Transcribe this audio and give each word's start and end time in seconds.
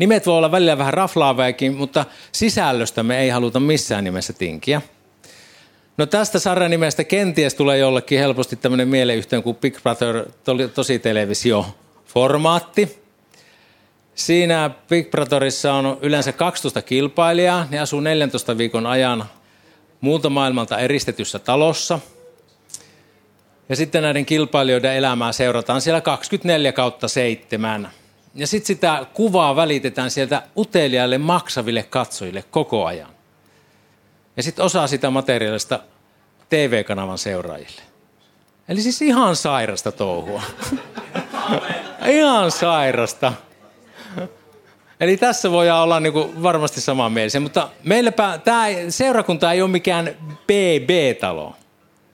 Nimet 0.00 0.26
voi 0.26 0.36
olla 0.36 0.50
välillä 0.50 0.78
vähän 0.78 0.94
raflaavakin, 0.94 1.76
mutta 1.76 2.04
sisällöstä 2.32 3.02
me 3.02 3.18
ei 3.18 3.28
haluta 3.28 3.60
missään 3.60 4.04
nimessä 4.04 4.32
tinkiä. 4.32 4.82
No 5.96 6.06
tästä 6.06 6.38
sarjan 6.38 6.70
nimestä 6.70 7.04
kenties 7.04 7.54
tulee 7.54 7.78
jollekin 7.78 8.18
helposti 8.18 8.56
tämmöinen 8.56 8.88
mieleyhteen 8.88 9.42
kuin 9.42 9.56
Big 9.56 9.82
Brother 9.82 10.24
tosi 10.74 10.98
televisio 10.98 11.66
formaatti. 12.06 13.02
Siinä 14.14 14.70
Big 14.88 15.10
Brotherissa 15.10 15.72
on 15.72 15.98
yleensä 16.02 16.32
12 16.32 16.82
kilpailijaa. 16.82 17.66
Ne 17.70 17.78
asuu 17.78 18.00
14 18.00 18.58
viikon 18.58 18.86
ajan 18.86 19.24
muuta 20.00 20.30
maailmalta 20.30 20.78
eristetyssä 20.78 21.38
talossa. 21.38 21.98
Ja 23.68 23.76
sitten 23.76 24.02
näiden 24.02 24.26
kilpailijoiden 24.26 24.96
elämää 24.96 25.32
seurataan 25.32 25.80
siellä 25.80 26.00
24 26.00 26.72
kautta 26.72 27.08
7. 27.08 27.90
Ja 28.34 28.46
sitten 28.46 28.66
sitä 28.66 29.06
kuvaa 29.14 29.56
välitetään 29.56 30.10
sieltä 30.10 30.42
uteliaille 30.56 31.18
maksaville 31.18 31.82
katsojille 31.82 32.44
koko 32.50 32.86
ajan. 32.86 33.10
Ja 34.36 34.42
sitten 34.42 34.64
osa 34.64 34.86
sitä 34.86 35.10
materiaalista 35.10 35.80
TV-kanavan 36.48 37.18
seuraajille. 37.18 37.82
Eli 38.68 38.80
siis 38.80 39.02
ihan 39.02 39.36
sairasta 39.36 39.92
touhua. 39.92 40.42
ihan 42.08 42.50
sairasta. 42.50 43.32
Eli 45.00 45.16
tässä 45.16 45.50
voi 45.50 45.70
olla 45.70 46.00
niin 46.00 46.12
kuin 46.12 46.42
varmasti 46.42 46.80
mielessä, 47.12 47.40
mutta 47.40 47.68
meilläpä 47.84 48.40
tämä 48.44 48.66
seurakunta 48.88 49.52
ei 49.52 49.62
ole 49.62 49.70
mikään 49.70 50.16
BB-talo, 50.46 51.56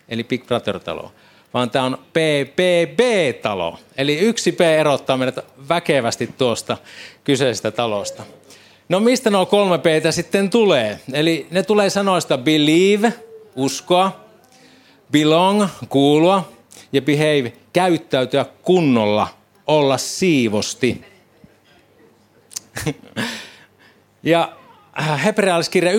eli 0.09 0.25
Big 0.25 0.47
Brother-talo, 0.47 1.13
vaan 1.57 1.71
tämä 1.71 1.85
on 1.85 1.99
PPB-talo. 2.13 3.79
Eli 3.97 4.19
yksi 4.19 4.53
P 4.53 4.61
erottaa 4.61 5.17
meidät 5.17 5.39
väkevästi 5.69 6.27
tuosta 6.39 6.77
kyseisestä 7.25 7.71
talosta. 7.71 8.23
No 8.89 9.01
mistä 9.01 9.31
nuo 9.31 9.47
kolme 9.47 9.79
p 9.79 9.85
sitten 10.11 10.51
tulee? 10.51 11.01
Eli 11.13 11.47
ne 11.51 11.63
tulee 11.63 11.91
sanoista 11.91 12.39
believe, 12.39 13.13
uskoa, 13.55 14.21
belong, 15.13 15.67
kuulua 15.89 16.49
ja 16.93 17.03
behave, 17.03 17.53
käyttäytyä 17.73 18.47
kunnolla, 18.63 19.29
olla 19.67 19.99
siivosti. 19.99 21.05
ja 24.23 24.53
äh, 25.01 25.25
hebrealaiskirja 25.25 25.93
11.6 25.93 25.99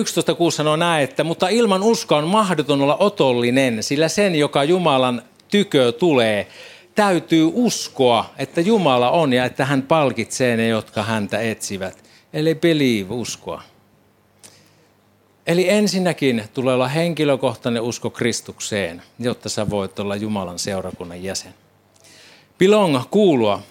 sanoo 0.50 0.76
näin, 0.76 1.04
että 1.04 1.24
mutta 1.24 1.48
ilman 1.48 1.82
uskoa 1.82 2.18
on 2.18 2.28
mahdoton 2.28 2.82
olla 2.82 2.96
otollinen, 3.00 3.82
sillä 3.82 4.08
sen, 4.08 4.34
joka 4.34 4.64
Jumalan 4.64 5.22
tykö 5.48 5.92
tulee, 5.92 6.46
täytyy 6.94 7.50
uskoa, 7.54 8.30
että 8.38 8.60
Jumala 8.60 9.10
on 9.10 9.32
ja 9.32 9.44
että 9.44 9.64
hän 9.64 9.82
palkitsee 9.82 10.56
ne, 10.56 10.68
jotka 10.68 11.02
häntä 11.02 11.40
etsivät. 11.40 12.04
Eli 12.32 12.54
believe, 12.54 13.14
uskoa. 13.14 13.62
Eli 15.46 15.68
ensinnäkin 15.68 16.44
tulee 16.54 16.74
olla 16.74 16.88
henkilökohtainen 16.88 17.82
usko 17.82 18.10
Kristukseen, 18.10 19.02
jotta 19.18 19.48
sä 19.48 19.70
voit 19.70 19.98
olla 19.98 20.16
Jumalan 20.16 20.58
seurakunnan 20.58 21.22
jäsen. 21.22 21.54
Belong, 22.58 23.02
kuulua. 23.10 23.62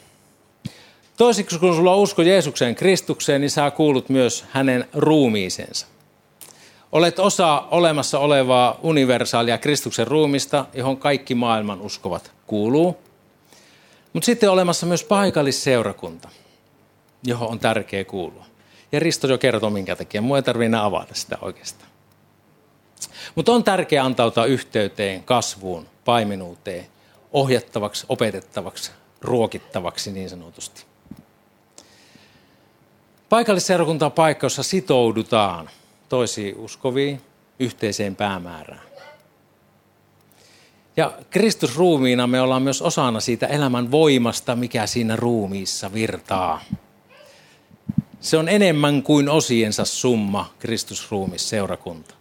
Toiseksi 1.17 1.59
kun 1.59 1.75
sulla 1.75 1.93
on 1.93 1.99
usko 1.99 2.21
Jeesukseen 2.21 2.75
Kristukseen, 2.75 3.41
niin 3.41 3.49
sä 3.49 3.71
kuulut 3.71 4.09
myös 4.09 4.45
hänen 4.49 4.85
ruumiisensa. 4.93 5.87
Olet 6.91 7.19
osa 7.19 7.63
olemassa 7.71 8.19
olevaa 8.19 8.79
universaalia 8.83 9.57
Kristuksen 9.57 10.07
ruumista, 10.07 10.65
johon 10.73 10.97
kaikki 10.97 11.35
maailman 11.35 11.81
uskovat 11.81 12.31
kuuluu. 12.47 12.97
Mutta 14.13 14.25
sitten 14.25 14.49
on 14.49 14.53
olemassa 14.53 14.85
myös 14.85 15.03
paikallisseurakunta, 15.03 16.29
johon 17.23 17.49
on 17.49 17.59
tärkeä 17.59 18.05
kuulua. 18.05 18.45
Ja 18.91 18.99
Risto 18.99 19.27
jo 19.27 19.37
kertoo 19.37 19.69
minkä 19.69 19.95
takia. 19.95 20.21
Mua 20.21 20.37
ei 20.37 20.43
tarvitse 20.43 20.77
avata 20.77 21.15
sitä 21.15 21.37
oikeastaan. 21.41 21.91
Mutta 23.35 23.51
on 23.51 23.63
tärkeää 23.63 24.05
antautua 24.05 24.45
yhteyteen, 24.45 25.23
kasvuun, 25.23 25.87
paiminuuteen, 26.05 26.87
ohjattavaksi, 27.33 28.05
opetettavaksi, 28.09 28.91
ruokittavaksi 29.21 30.11
niin 30.11 30.29
sanotusti. 30.29 30.85
Paikallisseurakunta 33.29 34.05
on 34.05 34.11
paikka, 34.11 34.45
jossa 34.45 34.63
sitoudutaan 34.63 35.69
toisiin 36.09 36.55
uskoviin 36.55 37.21
yhteiseen 37.59 38.15
päämäärään. 38.15 38.87
Ja 40.97 41.11
Kristus 41.29 41.77
ruumiina 41.77 42.27
me 42.27 42.41
ollaan 42.41 42.61
myös 42.61 42.81
osana 42.81 43.19
siitä 43.19 43.47
elämän 43.47 43.91
voimasta, 43.91 44.55
mikä 44.55 44.87
siinä 44.87 45.15
ruumiissa 45.15 45.93
virtaa. 45.93 46.61
Se 48.19 48.37
on 48.37 48.49
enemmän 48.49 49.03
kuin 49.03 49.29
osiensa 49.29 49.85
summa, 49.85 50.53
Kristusruumis, 50.59 51.49
seurakunta. 51.49 52.15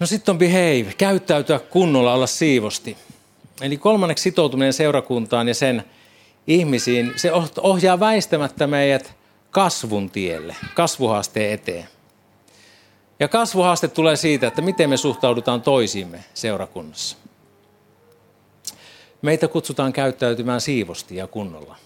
No 0.00 0.06
sitten 0.06 0.32
on 0.32 0.38
behave, 0.38 0.94
käyttäytyä 0.98 1.58
kunnolla, 1.58 2.14
olla 2.14 2.26
siivosti. 2.26 2.96
Eli 3.60 3.76
kolmanneksi 3.76 4.22
sitoutuminen 4.22 4.72
seurakuntaan 4.72 5.48
ja 5.48 5.54
sen 5.54 5.84
ihmisiin, 6.46 7.12
se 7.16 7.30
ohjaa 7.62 8.00
väistämättä 8.00 8.66
meidät 8.66 9.14
kasvun 9.50 10.10
tielle, 10.10 10.56
kasvuhaasteen 10.74 11.52
eteen. 11.52 11.88
Ja 13.20 13.28
kasvuhaaste 13.28 13.88
tulee 13.88 14.16
siitä, 14.16 14.46
että 14.46 14.62
miten 14.62 14.90
me 14.90 14.96
suhtaudutaan 14.96 15.62
toisiimme 15.62 16.24
seurakunnassa. 16.34 17.16
Meitä 19.22 19.48
kutsutaan 19.48 19.92
käyttäytymään 19.92 20.60
siivosti 20.60 21.16
ja 21.16 21.26
kunnolla. 21.26 21.76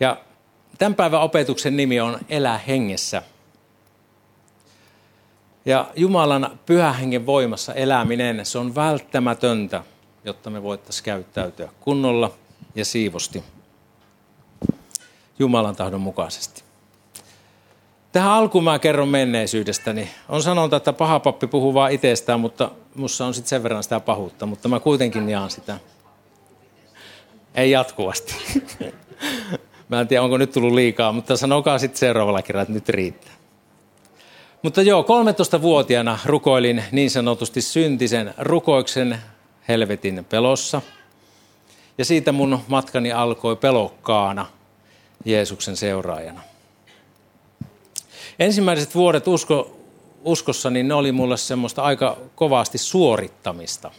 Ja 0.00 0.16
tämän 0.78 0.94
päivän 0.94 1.20
opetuksen 1.20 1.76
nimi 1.76 2.00
on 2.00 2.18
Elää 2.28 2.58
hengessä. 2.58 3.22
Ja 5.64 5.90
Jumalan 5.96 6.58
pyhän 6.66 6.94
hengen 6.94 7.26
voimassa 7.26 7.74
eläminen, 7.74 8.46
se 8.46 8.58
on 8.58 8.74
välttämätöntä, 8.74 9.84
jotta 10.24 10.50
me 10.50 10.62
voitaisiin 10.62 11.04
käyttäytyä 11.04 11.68
kunnolla 11.80 12.34
ja 12.74 12.84
siivosti 12.84 13.44
Jumalan 15.38 15.76
tahdon 15.76 16.00
mukaisesti. 16.00 16.62
Tähän 18.12 18.32
alkuun 18.32 18.64
mä 18.64 18.78
kerron 18.78 19.08
menneisyydestäni. 19.08 20.10
On 20.28 20.42
sanonta, 20.42 20.76
että 20.76 20.92
paha 20.92 21.20
pappi 21.20 21.46
puhuu 21.46 21.74
vaan 21.74 21.92
itsestään, 21.92 22.40
mutta 22.40 22.70
mussa 22.94 23.26
on 23.26 23.34
sitten 23.34 23.48
sen 23.48 23.62
verran 23.62 23.82
sitä 23.82 24.00
pahuutta, 24.00 24.46
mutta 24.46 24.68
mä 24.68 24.80
kuitenkin 24.80 25.28
jaan 25.28 25.50
sitä. 25.50 25.78
Ei 27.54 27.70
jatkuvasti. 27.70 28.34
Mä 29.88 30.00
en 30.00 30.08
tiedä, 30.08 30.22
onko 30.22 30.36
nyt 30.36 30.52
tullut 30.52 30.72
liikaa, 30.72 31.12
mutta 31.12 31.36
sanokaa 31.36 31.78
sitten 31.78 31.98
seuraavalla 31.98 32.42
kerralla, 32.42 32.62
että 32.62 32.72
nyt 32.72 32.88
riittää. 32.88 33.32
Mutta 34.62 34.82
joo, 34.82 35.02
13-vuotiaana 35.02 36.18
rukoilin 36.24 36.84
niin 36.92 37.10
sanotusti 37.10 37.60
syntisen 37.60 38.34
rukoiksen 38.38 39.18
helvetin 39.68 40.26
pelossa. 40.28 40.82
Ja 41.98 42.04
siitä 42.04 42.32
mun 42.32 42.58
matkani 42.68 43.12
alkoi 43.12 43.56
pelokkaana 43.56 44.46
Jeesuksen 45.24 45.76
seuraajana. 45.76 46.40
Ensimmäiset 48.38 48.94
vuodet 48.94 49.28
usko, 49.28 49.76
uskossa, 50.24 50.70
niin 50.70 50.88
ne 50.88 50.94
oli 50.94 51.12
mulle 51.12 51.36
semmoista 51.36 51.82
aika 51.82 52.16
kovasti 52.34 52.78
suorittamista. 52.78 53.90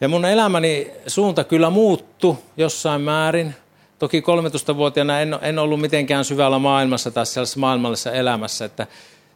Ja 0.00 0.08
mun 0.08 0.24
elämäni 0.24 0.90
suunta 1.06 1.44
kyllä 1.44 1.70
muuttu 1.70 2.38
jossain 2.56 3.00
määrin. 3.00 3.54
Toki 3.98 4.20
13-vuotiaana 4.20 5.20
en, 5.20 5.38
en 5.42 5.58
ollut 5.58 5.80
mitenkään 5.80 6.24
syvällä 6.24 6.58
maailmassa 6.58 7.10
tai 7.10 7.26
sellaisessa 7.26 7.60
maailmallisessa 7.60 8.12
elämässä, 8.12 8.64
että 8.64 8.86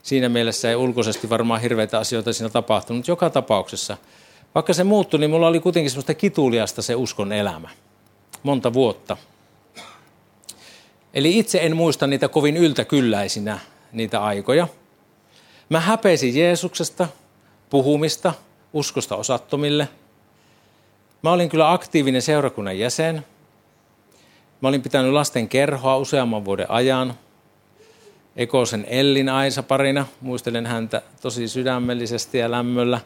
siinä 0.03 0.29
mielessä 0.29 0.71
ei 0.71 0.77
ulkoisesti 0.77 1.31
varmaan 1.31 1.61
hirveitä 1.61 1.99
asioita 1.99 2.33
siinä 2.33 2.49
tapahtunut. 2.49 3.09
Joka 3.09 3.31
tapauksessa, 3.31 3.97
vaikka 4.55 4.73
se 4.73 4.85
muuttui, 4.85 5.21
niin 5.21 5.31
mulla 5.31 5.47
oli 5.47 5.61
kuitenkin 5.61 5.91
semmoista 5.91 6.15
kituliasta 6.15 6.83
se 6.83 6.95
uskon 6.95 7.33
elämä. 7.33 7.69
Monta 8.43 8.73
vuotta. 8.73 9.17
Eli 11.17 11.39
itse 11.39 11.59
en 11.63 11.77
muista 11.77 12.07
niitä 12.07 12.29
kovin 12.29 12.57
yltäkylläisinä, 12.57 13.59
niitä 13.93 14.25
aikoja. 14.25 14.69
Mä 15.69 15.81
häpeisin 15.81 16.37
Jeesuksesta, 16.37 17.09
puhumista, 17.71 18.33
uskosta 18.73 19.17
osattomille. 19.17 19.89
Mä 21.23 21.33
olin 21.33 21.49
kyllä 21.49 21.73
aktiivinen 21.73 22.23
seurakunnan 22.23 22.79
jäsen– 22.79 23.25
Mä 24.61 24.69
olin 24.69 24.83
pitänyt 24.83 25.13
lasten 25.13 25.49
kerhoa 25.49 25.97
useamman 25.97 26.45
vuoden 26.45 26.71
ajan. 26.71 27.15
Ekosen 28.37 28.85
Ellin 28.89 29.29
Aisa 29.29 29.63
parina, 29.63 30.07
muistelen 30.21 30.67
häntä 30.67 31.03
tosi 31.21 31.49
sydämellisesti 31.49 32.39
ja 32.39 32.51
lämmöllä. 32.51 33.01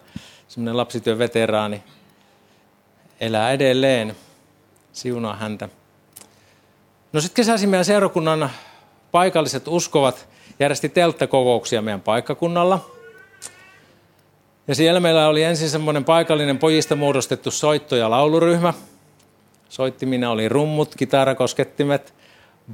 Semmoinen 0.48 0.76
lapsityön 0.76 1.18
veteraani 1.18 1.82
elää 3.20 3.52
edelleen. 3.52 4.16
Siunaa 4.92 5.36
häntä. 5.36 5.68
No 7.12 7.20
sitten 7.20 7.36
kesäisin 7.36 7.68
meidän 7.68 7.84
seurakunnan 7.84 8.50
paikalliset 9.10 9.68
uskovat 9.68 10.28
järjesti 10.60 10.88
telttakokouksia 10.88 11.82
meidän 11.82 12.00
paikkakunnalla. 12.00 12.90
Ja 14.68 14.74
siellä 14.74 15.00
meillä 15.00 15.28
oli 15.28 15.42
ensin 15.42 15.70
semmoinen 15.70 16.04
paikallinen 16.04 16.58
pojista 16.58 16.96
muodostettu 16.96 17.50
soitto- 17.50 17.96
ja 17.96 18.10
lauluryhmä– 18.10 18.74
Soittimina 19.70 20.30
oli 20.30 20.48
rummut, 20.48 20.94
kitarakoskettimet, 20.94 22.14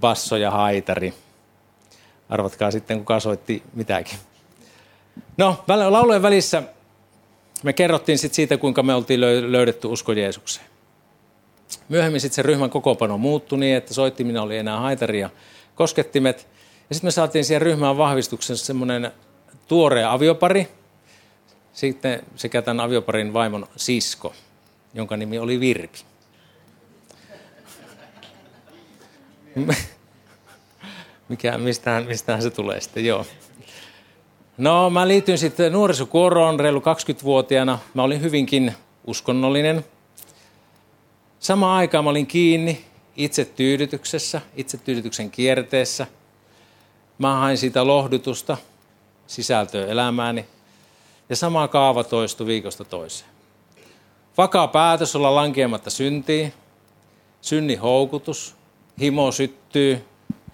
basso 0.00 0.36
ja 0.36 0.50
haitari. 0.50 1.14
Arvatkaa 2.28 2.70
sitten, 2.70 2.98
kuka 2.98 3.20
soitti 3.20 3.62
mitäkin. 3.74 4.18
No, 5.36 5.64
laulujen 5.88 6.22
välissä 6.22 6.62
me 7.62 7.72
kerrottiin 7.72 8.18
sit 8.18 8.34
siitä, 8.34 8.56
kuinka 8.56 8.82
me 8.82 8.94
oltiin 8.94 9.20
löydetty 9.52 9.86
usko 9.86 10.12
Jeesukseen. 10.12 10.66
Myöhemmin 11.88 12.20
sitten 12.20 12.36
se 12.36 12.42
ryhmän 12.42 12.70
kokoopano 12.70 13.18
muuttui 13.18 13.58
niin, 13.58 13.76
että 13.76 13.94
soittimina 13.94 14.42
oli 14.42 14.56
enää 14.56 14.80
haitari 14.80 15.20
ja 15.20 15.30
koskettimet. 15.74 16.48
Ja 16.88 16.94
sitten 16.94 17.06
me 17.08 17.10
saatiin 17.10 17.44
siihen 17.44 17.62
ryhmään 17.62 17.98
vahvistuksen 17.98 18.56
semmoinen 18.56 19.12
tuore 19.68 20.04
aviopari, 20.04 20.68
sitten 21.72 22.22
sekä 22.36 22.62
tämän 22.62 22.84
avioparin 22.84 23.32
vaimon 23.32 23.66
sisko, 23.76 24.34
jonka 24.94 25.16
nimi 25.16 25.38
oli 25.38 25.60
Virpi. 25.60 25.98
Mikä, 31.28 31.58
mistähän, 31.58 32.06
mistähän 32.06 32.42
se 32.42 32.50
tulee 32.50 32.80
sitten, 32.80 33.04
joo. 33.04 33.26
No 34.58 34.90
mä 34.90 35.08
liityin 35.08 35.38
sitten 35.38 35.72
nuorisokuoroon 35.72 36.60
reilu 36.60 36.80
20-vuotiaana. 36.80 37.78
Mä 37.94 38.02
olin 38.02 38.22
hyvinkin 38.22 38.74
uskonnollinen. 39.06 39.84
Samaan 41.40 41.78
aikaan 41.78 42.04
mä 42.04 42.10
olin 42.10 42.26
kiinni 42.26 42.84
itse 43.16 43.44
tyydytyksessä, 43.44 44.40
itse 44.56 44.78
tyydytyksen 44.78 45.30
kierteessä. 45.30 46.06
Mä 47.18 47.36
hain 47.36 47.58
siitä 47.58 47.86
lohdutusta, 47.86 48.56
sisältöä 49.26 49.86
elämääni. 49.86 50.44
Ja 51.28 51.36
sama 51.36 51.68
kaava 51.68 52.04
toistui 52.04 52.46
viikosta 52.46 52.84
toiseen. 52.84 53.30
Vakaa 54.38 54.68
päätös 54.68 55.16
olla 55.16 55.34
lankeamatta 55.34 55.90
syntiin, 55.90 56.52
synni 57.40 57.74
houkutus, 57.74 58.54
himo 59.00 59.32
syttyy, 59.32 60.04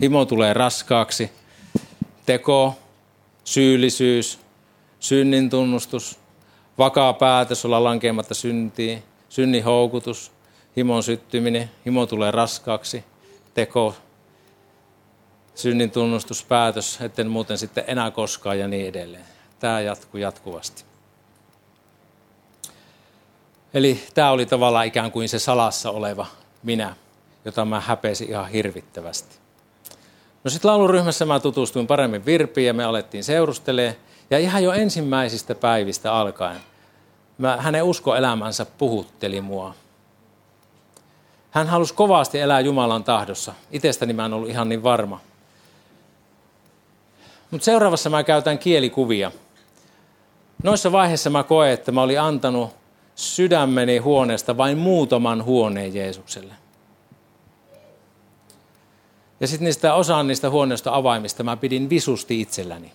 himo 0.01 0.25
tulee 0.25 0.55
raskaaksi, 0.55 1.31
teko, 2.27 2.75
syyllisyys, 3.45 4.39
synnin 5.01 5.51
tunnustus, 5.51 6.19
vakaa 6.79 7.13
päätös 7.13 7.65
olla 7.65 7.85
lankeamatta 7.85 8.35
syntiin, 8.35 9.03
synnin 9.29 9.65
houkutus, 9.65 10.33
himon 10.77 11.03
syttyminen, 11.03 11.71
himo 11.87 12.07
tulee 12.07 12.31
raskaaksi, 12.31 13.05
teko, 13.55 13.95
synnin 15.55 15.91
tunnustus, 15.91 16.45
päätös, 16.45 17.01
etten 17.01 17.29
muuten 17.29 17.59
sitten 17.59 17.85
enää 17.87 18.11
koskaan 18.11 18.59
ja 18.59 18.69
niin 18.69 18.87
edelleen. 18.87 19.25
Tämä 19.61 19.81
jatkuu 19.81 20.21
jatkuvasti. 20.21 20.85
Eli 23.75 24.03
tämä 24.15 24.31
oli 24.31 24.47
tavallaan 24.47 24.87
ikään 24.87 25.13
kuin 25.13 25.29
se 25.29 25.39
salassa 25.39 25.91
oleva 25.91 26.27
minä, 26.63 26.97
jota 27.45 27.65
mä 27.65 27.81
häpesin 27.81 28.29
ihan 28.29 28.49
hirvittävästi. 28.49 29.37
No 30.45 30.51
sitten 30.51 30.71
lauluryhmässä 30.71 31.25
mä 31.25 31.41
tutustuin 31.41 31.87
paremmin 31.87 32.27
Virpiin 32.27 32.67
ja 32.67 32.75
me 32.75 32.85
alettiin 32.85 33.25
seurustelemaan. 33.25 33.97
Ja 34.31 34.39
ihan 34.39 34.65
jo 34.65 34.73
ensimmäisistä 34.73 35.55
päivistä 35.55 36.15
alkaen 36.15 36.61
mä, 37.39 37.57
hänen 37.57 37.83
uskoelämänsä 37.83 38.67
puhutteli 38.79 39.41
mua. 39.41 39.75
Hän 41.53 41.67
halusi 41.67 41.95
kovasti 41.95 42.41
elää 42.41 42.61
Jumalan 42.61 43.05
tahdossa. 43.05 43.55
Itsestäni 43.71 44.13
mä 44.13 44.25
en 44.25 44.33
ollut 44.33 44.49
ihan 44.49 44.69
niin 44.69 44.83
varma. 44.83 45.21
Mutta 47.51 47.65
seuraavassa 47.65 48.11
mä 48.11 48.25
käytän 48.25 48.59
kielikuvia. 48.59 49.33
Noissa 50.63 50.93
vaiheissa 50.93 51.31
mä 51.31 51.43
koen, 51.43 51.73
että 51.73 51.93
mä 51.93 52.03
olin 52.03 52.21
antanut 52.21 52.71
sydämeni 53.15 53.99
huoneesta 53.99 54.57
vain 54.57 54.79
muutaman 54.79 55.45
huoneen 55.45 55.95
Jeesukselle. 55.95 56.55
Ja 59.41 59.47
sitten 59.47 59.65
niistä 59.65 59.95
osaan 59.95 60.27
niistä 60.27 60.51
huoneista 60.51 60.95
avaimista 60.95 61.43
mä 61.43 61.57
pidin 61.57 61.91
visusti 61.91 62.41
itselläni. 62.41 62.93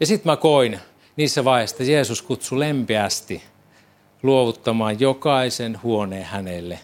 Ja 0.00 0.06
sitten 0.06 0.32
mä 0.32 0.36
koin 0.36 0.80
niissä 1.16 1.44
vaiheissa, 1.44 1.74
että 1.74 1.92
Jeesus 1.92 2.22
kutsui 2.22 2.58
lempeästi 2.58 3.42
luovuttamaan 4.22 5.00
jokaisen 5.00 5.80
huoneen 5.82 6.24
hänelle. 6.24 6.78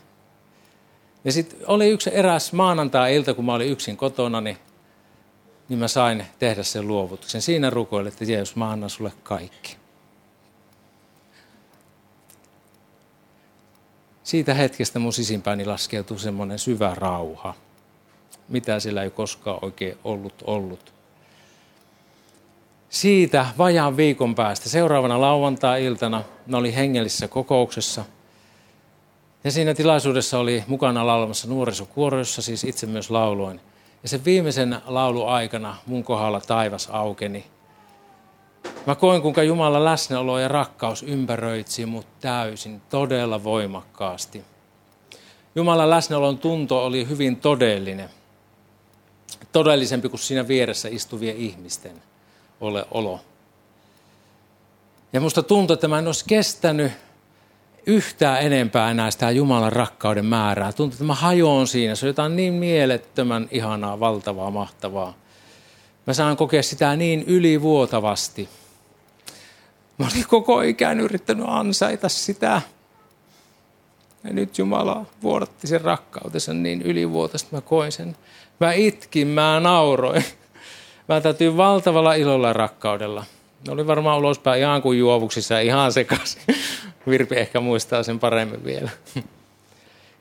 Ja 1.24 1.32
sitten 1.32 1.58
oli 1.66 1.88
yksi 1.88 2.10
eräs 2.12 2.52
maanantai-ilta, 2.52 3.34
kun 3.34 3.44
mä 3.44 3.54
olin 3.54 3.68
yksin 3.68 3.96
kotona, 3.96 4.40
niin, 4.40 4.56
niin 5.68 5.78
mä 5.78 5.88
sain 5.88 6.26
tehdä 6.38 6.62
sen 6.62 6.88
luovutuksen. 6.88 7.42
Siinä 7.42 7.70
rukoilin, 7.70 8.12
että 8.12 8.24
Jeesus, 8.24 8.56
mä 8.56 8.70
annan 8.70 8.90
sulle 8.90 9.12
kaikki. 9.22 9.76
siitä 14.24 14.54
hetkestä 14.54 14.98
mun 14.98 15.12
sisimpääni 15.12 15.64
laskeutui 15.64 16.18
semmoinen 16.18 16.58
syvä 16.58 16.94
rauha, 16.94 17.54
mitä 18.48 18.80
sillä 18.80 19.02
ei 19.02 19.10
koskaan 19.10 19.58
oikein 19.62 19.98
ollut 20.04 20.34
ollut. 20.44 20.93
Siitä 22.94 23.46
vajaan 23.58 23.96
viikon 23.96 24.34
päästä, 24.34 24.68
seuraavana 24.68 25.20
lauantai-iltana, 25.20 26.22
ne 26.46 26.56
oli 26.56 26.74
hengellisessä 26.74 27.28
kokouksessa. 27.28 28.04
Ja 29.44 29.50
siinä 29.50 29.74
tilaisuudessa 29.74 30.38
oli 30.38 30.64
mukana 30.66 31.06
laulamassa 31.06 31.48
nuorisokuoro, 31.48 32.18
jossa 32.18 32.42
siis 32.42 32.64
itse 32.64 32.86
myös 32.86 33.10
lauloin. 33.10 33.60
Ja 34.02 34.08
sen 34.08 34.24
viimeisen 34.24 34.76
laulu 34.86 35.26
aikana 35.26 35.76
mun 35.86 36.04
kohdalla 36.04 36.40
taivas 36.40 36.88
aukeni. 36.92 37.44
Mä 38.86 38.94
koin, 38.94 39.22
kuinka 39.22 39.42
Jumalan 39.42 39.84
läsnäolo 39.84 40.38
ja 40.38 40.48
rakkaus 40.48 41.02
ympäröitsi 41.02 41.86
mut 41.86 42.06
täysin, 42.20 42.82
todella 42.90 43.44
voimakkaasti. 43.44 44.44
Jumalan 45.54 45.90
läsnäolon 45.90 46.38
tunto 46.38 46.84
oli 46.84 47.08
hyvin 47.08 47.36
todellinen. 47.36 48.10
Todellisempi 49.52 50.08
kuin 50.08 50.20
siinä 50.20 50.48
vieressä 50.48 50.88
istuvien 50.92 51.36
ihmisten 51.36 52.02
ole 52.64 52.86
olo. 52.90 53.20
Ja 55.12 55.20
musta 55.20 55.42
tuntui, 55.42 55.74
että 55.74 55.88
mä 55.88 55.98
en 55.98 56.06
olisi 56.06 56.24
kestänyt 56.28 56.92
yhtään 57.86 58.42
enempää 58.42 58.90
enää 58.90 59.10
sitä 59.10 59.30
Jumalan 59.30 59.72
rakkauden 59.72 60.26
määrää. 60.26 60.72
Tuntuu, 60.72 60.94
että 60.94 61.04
mä 61.04 61.14
hajoon 61.14 61.66
siinä. 61.66 61.94
Se 61.94 62.06
on 62.06 62.08
jotain 62.08 62.36
niin 62.36 62.54
mielettömän 62.54 63.48
ihanaa, 63.50 64.00
valtavaa, 64.00 64.50
mahtavaa. 64.50 65.14
Mä 66.06 66.14
saan 66.14 66.36
kokea 66.36 66.62
sitä 66.62 66.96
niin 66.96 67.24
ylivuotavasti. 67.26 68.48
Mä 69.98 70.06
olin 70.12 70.24
koko 70.28 70.60
ikään 70.60 71.00
yrittänyt 71.00 71.46
ansaita 71.48 72.08
sitä. 72.08 72.62
Ja 74.24 74.32
nyt 74.32 74.58
Jumala 74.58 75.06
vuodatti 75.22 75.66
sen 75.66 75.80
rakkautensa 75.80 76.54
niin 76.54 76.82
ylivuotosta, 76.82 77.48
mä 77.52 77.60
koin 77.60 77.92
sen. 77.92 78.16
Mä 78.60 78.72
itkin, 78.72 79.28
mä 79.28 79.60
nauroin. 79.60 80.24
Mä 81.08 81.20
täytyy 81.20 81.56
valtavalla 81.56 82.14
ilolla 82.14 82.52
rakkaudella. 82.52 83.24
Ne 83.66 83.72
oli 83.72 83.86
varmaan 83.86 84.18
ulospäin 84.18 84.60
ihan 84.60 84.82
kuin 84.82 84.98
juovuksissa, 84.98 85.58
ihan 85.58 85.92
sekaisin. 85.92 86.42
Virpi 87.10 87.36
ehkä 87.36 87.60
muistaa 87.60 88.02
sen 88.02 88.18
paremmin 88.18 88.64
vielä. 88.64 88.90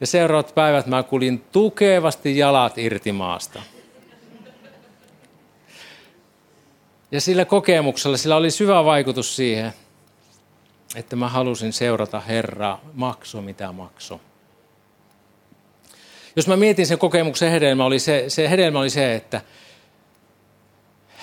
Ja 0.02 0.08
seuraavat 0.08 0.56
päivät 0.56 0.88
mä 0.88 1.04
kulin 1.04 1.44
tukevasti 1.52 2.38
jalat 2.38 2.78
irti 2.78 3.12
maasta. 3.12 3.62
Ja 7.12 7.22
sillä 7.22 7.46
kokemuksella, 7.46 8.18
sillä 8.18 8.36
oli 8.36 8.52
syvä 8.52 8.86
vaikutus 8.86 9.36
siihen, 9.36 9.74
että 10.96 11.16
mä 11.16 11.30
halusin 11.30 11.74
seurata 11.74 12.20
Herraa, 12.20 12.82
makso 12.94 13.42
mitä 13.42 13.72
makso. 13.72 14.20
Jos 16.36 16.48
mä 16.48 16.56
mietin 16.56 16.88
sen 16.88 16.98
kokemuksen 16.98 17.52
hedelmä, 17.52 17.86
oli 17.86 18.00
se, 18.00 18.26
se 18.28 18.50
hedelmä 18.50 18.80
oli 18.80 18.90
se, 18.90 19.16
että 19.16 19.42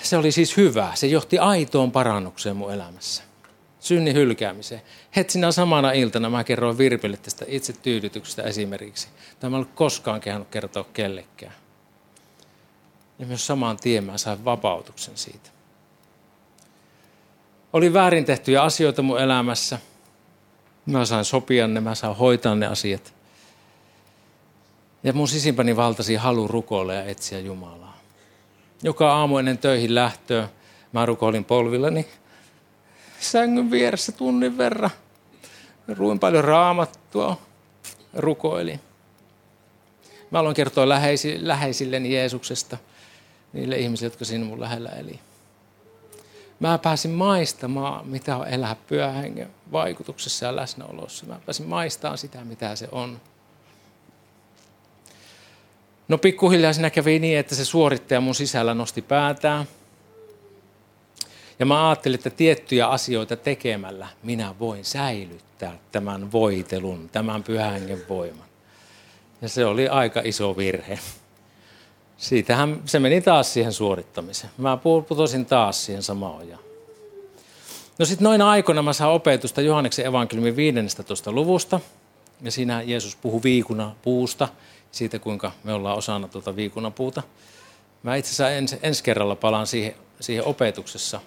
se 0.03 0.17
oli 0.17 0.31
siis 0.31 0.57
hyvä. 0.57 0.91
Se 0.95 1.07
johti 1.07 1.39
aitoon 1.39 1.91
parannukseen 1.91 2.55
mun 2.55 2.73
elämässä. 2.73 3.23
Synnin 3.79 4.15
hylkäämiseen. 4.15 4.81
Heti 5.15 5.31
sinä 5.31 5.51
samana 5.51 5.91
iltana 5.91 6.29
mä 6.29 6.43
kerroin 6.43 6.77
Virpille 6.77 7.17
tästä 7.17 7.45
itse 7.47 7.73
tyydytyksestä 7.73 8.43
esimerkiksi. 8.43 9.07
Tämä 9.39 9.57
en 9.57 9.65
koskaan 9.75 10.21
kehannut 10.21 10.49
kertoa 10.49 10.85
kellekään. 10.93 11.53
Ja 13.19 13.25
myös 13.25 13.47
samaan 13.47 13.77
tien 13.77 14.03
mä 14.03 14.17
sain 14.17 14.45
vapautuksen 14.45 15.17
siitä. 15.17 15.49
Oli 17.73 17.93
väärin 17.93 18.25
tehtyjä 18.25 18.63
asioita 18.63 19.01
mun 19.01 19.19
elämässä. 19.19 19.79
Mä 20.85 21.05
sain 21.05 21.25
sopia 21.25 21.67
ne, 21.67 21.79
mä 21.79 21.95
sain 21.95 22.15
hoitaa 22.15 22.55
ne 22.55 22.67
asiat. 22.67 23.13
Ja 25.03 25.13
mun 25.13 25.27
sisimpäni 25.27 25.75
valtasi 25.75 26.15
halu 26.15 26.47
rukoilla 26.47 26.93
ja 26.93 27.03
etsiä 27.03 27.39
Jumalaa. 27.39 28.00
Joka 28.83 29.13
aamu 29.13 29.37
ennen 29.37 29.57
töihin 29.57 29.95
lähtöä 29.95 30.49
mä 30.91 31.05
rukoilin 31.05 31.45
polvillani 31.45 32.07
sängyn 33.19 33.71
vieressä 33.71 34.11
tunnin 34.11 34.57
verran. 34.57 34.89
Ruin 35.87 36.19
paljon 36.19 36.43
raamattua, 36.43 37.37
rukoilin. 38.13 38.79
Mä 40.31 40.39
aloin 40.39 40.55
kertoa 40.55 40.89
läheisilleni 41.37 42.13
Jeesuksesta, 42.13 42.77
niille 43.53 43.77
ihmisille, 43.77 44.11
jotka 44.11 44.25
siinä 44.25 44.45
mun 44.45 44.59
lähellä 44.59 44.89
eli. 44.89 45.19
Mä 46.59 46.77
pääsin 46.77 47.11
maistamaan, 47.11 48.07
mitä 48.07 48.37
on 48.37 48.47
elää 48.47 48.75
pyöhengen 48.87 49.49
vaikutuksessa 49.71 50.45
ja 50.45 50.55
läsnäolossa. 50.55 51.25
Mä 51.25 51.39
pääsin 51.45 51.67
maistamaan 51.67 52.17
sitä, 52.17 52.45
mitä 52.45 52.75
se 52.75 52.87
on. 52.91 53.21
No 56.11 56.17
pikkuhiljaa 56.17 56.73
siinä 56.73 56.89
kävi 56.89 57.19
niin, 57.19 57.39
että 57.39 57.55
se 57.55 57.65
suorittaja 57.65 58.21
mun 58.21 58.35
sisällä 58.35 58.73
nosti 58.73 59.01
päätään. 59.01 59.65
Ja 61.59 61.65
mä 61.65 61.89
ajattelin, 61.89 62.15
että 62.15 62.29
tiettyjä 62.29 62.87
asioita 62.87 63.35
tekemällä 63.35 64.07
minä 64.23 64.55
voin 64.59 64.85
säilyttää 64.85 65.77
tämän 65.91 66.31
voitelun, 66.31 67.09
tämän 67.09 67.43
pyhän 67.43 67.81
voiman. 68.09 68.45
Ja 69.41 69.49
se 69.49 69.65
oli 69.65 69.87
aika 69.87 70.21
iso 70.23 70.57
virhe. 70.57 70.99
Siitähän 72.17 72.81
se 72.85 72.99
meni 72.99 73.21
taas 73.21 73.53
siihen 73.53 73.73
suorittamiseen. 73.73 74.53
Mä 74.57 74.77
putosin 75.07 75.45
taas 75.45 75.85
siihen 75.85 76.03
samaan 76.03 76.35
ojaan. 76.35 76.63
No 77.99 78.05
sitten 78.05 78.25
noina 78.25 78.49
aikoina 78.49 78.81
mä 78.81 78.93
saan 78.93 79.11
opetusta 79.11 79.61
Johanneksen 79.61 80.05
evankeliumin 80.05 80.55
15. 80.55 81.31
luvusta. 81.31 81.79
Ja 82.41 82.51
siinä 82.51 82.81
Jeesus 82.81 83.15
puhuu 83.15 83.43
viikuna 83.43 83.95
puusta, 84.01 84.47
siitä 84.91 85.19
kuinka 85.19 85.51
me 85.63 85.73
ollaan 85.73 85.97
osana 85.97 86.27
tuota 86.27 86.55
viikunapuuta. 86.55 87.23
Mä 88.03 88.15
itse 88.15 88.29
asiassa 88.29 88.49
ens, 88.49 88.75
ensi 88.83 89.03
kerralla 89.03 89.35
palaan 89.35 89.67
siihen, 89.67 89.95
siihen 90.19 90.45
opetuksessa. 90.45 91.19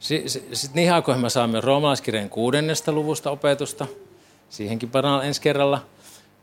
Sitten 0.00 0.74
niihin 0.74 0.92
aikoihin 0.92 1.20
mä 1.20 1.28
saamme 1.28 1.60
roomalaiskirjan 1.60 2.30
kuudennesta 2.30 2.92
luvusta 2.92 3.30
opetusta. 3.30 3.86
Siihenkin 4.50 4.90
palaan 4.90 5.26
ensi 5.26 5.40
kerralla. 5.40 5.86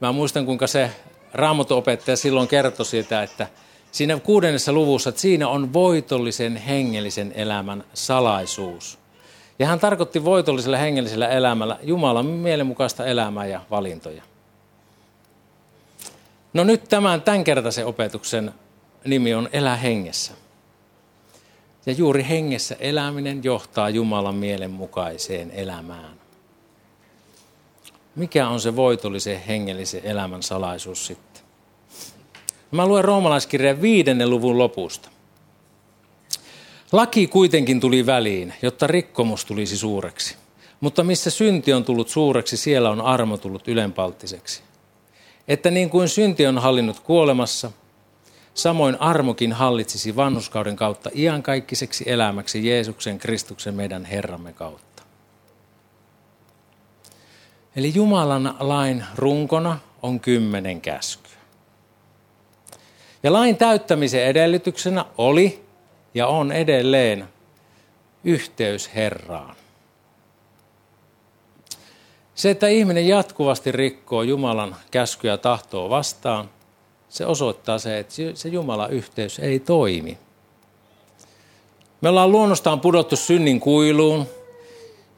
Mä 0.02 0.12
muistan, 0.12 0.46
kuinka 0.46 0.68
se 0.68 0.92
raamatuopettaja 1.34 2.18
silloin 2.18 2.48
kertoi 2.48 2.86
siitä, 2.86 3.24
että 3.24 3.48
siinä 3.92 4.20
kuudennessa 4.20 4.74
luvussa, 4.74 5.10
että 5.10 5.22
siinä 5.22 5.48
on 5.48 5.74
voitollisen 5.74 6.56
hengellisen 6.56 7.32
elämän 7.36 7.84
salaisuus. 7.94 9.05
Ja 9.60 9.68
hän 9.68 9.80
tarkoitti 9.80 10.26
voitollisella 10.26 10.78
hengellisellä 10.78 11.28
elämällä 11.28 11.80
Jumalan 11.84 12.26
mielenmukaista 12.26 13.06
elämää 13.06 13.46
ja 13.46 13.62
valintoja. 13.72 14.24
No 16.54 16.64
nyt 16.64 16.84
tämän 16.90 17.22
tämänkertaisen 17.22 17.86
opetuksen 17.86 18.54
nimi 19.06 19.34
on 19.34 19.50
Elä 19.54 19.76
hengessä. 19.76 20.34
Ja 21.86 21.94
juuri 21.94 22.26
hengessä 22.30 22.76
eläminen 22.80 23.44
johtaa 23.44 23.90
Jumalan 23.90 24.36
mielenmukaiseen 24.36 25.52
elämään. 25.52 26.20
Mikä 28.16 28.48
on 28.48 28.62
se 28.62 28.76
voitollisen 28.76 29.40
hengellisen 29.40 30.02
elämän 30.04 30.44
salaisuus 30.44 31.06
sitten? 31.06 31.44
Mä 32.72 32.86
luen 32.86 33.04
roomalaiskirjan 33.04 33.82
viidennen 33.82 34.30
luvun 34.30 34.58
lopusta. 34.58 35.10
Laki 36.92 37.28
kuitenkin 37.28 37.80
tuli 37.80 38.06
väliin, 38.06 38.54
jotta 38.62 38.88
rikkomus 38.88 39.46
tulisi 39.46 39.78
suureksi. 39.78 40.36
Mutta 40.80 41.04
missä 41.04 41.30
synti 41.30 41.74
on 41.74 41.86
tullut 41.86 42.10
suureksi, 42.10 42.58
siellä 42.58 42.90
on 42.90 43.02
armo 43.02 43.38
tullut 43.38 43.68
ylenpalttiseksi. 43.68 44.62
Että 45.48 45.72
niin 45.72 45.90
kuin 45.90 46.10
synti 46.10 46.48
on 46.48 46.58
hallinnut 46.58 47.00
kuolemassa, 47.00 47.72
samoin 48.54 49.02
armokin 49.02 49.54
hallitsisi 49.54 50.16
vanhuskauden 50.16 50.76
kautta 50.76 51.10
iankaikkiseksi 51.14 52.04
elämäksi 52.08 52.68
Jeesuksen 52.68 53.18
Kristuksen 53.20 53.74
meidän 53.74 54.06
Herramme 54.06 54.54
kautta. 54.54 55.04
Eli 57.76 57.92
Jumalan 57.96 58.56
lain 58.60 59.04
runkona 59.16 59.80
on 60.02 60.20
kymmenen 60.20 60.82
käskyä. 60.82 61.32
Ja 63.24 63.34
lain 63.34 63.58
täyttämisen 63.58 64.26
edellytyksenä 64.26 65.06
oli 65.18 65.65
ja 66.16 66.28
on 66.28 66.52
edelleen 66.52 67.28
yhteys 68.24 68.90
Herraan. 68.96 69.56
Se, 72.36 72.50
että 72.50 72.68
ihminen 72.68 73.08
jatkuvasti 73.08 73.72
rikkoo 73.72 74.24
Jumalan 74.24 74.76
käskyä 74.92 75.38
tahtoa 75.38 75.90
vastaan, 75.90 76.50
se 77.10 77.26
osoittaa 77.26 77.80
se, 77.80 78.00
että 78.00 78.14
se 78.34 78.50
Jumalan 78.50 78.92
yhteys 78.92 79.40
ei 79.40 79.60
toimi. 79.60 80.18
Me 82.02 82.10
ollaan 82.10 82.32
luonnostaan 82.32 82.80
pudottu 82.80 83.16
synnin 83.16 83.60
kuiluun, 83.60 84.28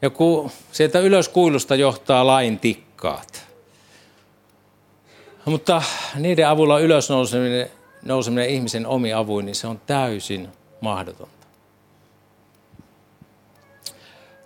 ja 0.02 0.10
ku, 0.10 0.50
sieltä 0.72 0.98
ylös 0.98 1.28
kuilusta 1.28 1.74
johtaa 1.74 2.26
lain 2.26 2.58
tikkaat. 2.58 3.46
Mutta 5.44 5.82
niiden 6.14 6.48
avulla 6.48 6.78
ylös 6.78 7.10
nouseminen, 7.10 7.70
nouseminen 8.02 8.50
ihmisen 8.50 8.86
omi 8.86 9.12
avuin, 9.12 9.46
niin 9.46 9.54
se 9.54 9.66
on 9.66 9.80
täysin 9.86 10.48
mahdotonta. 10.80 11.46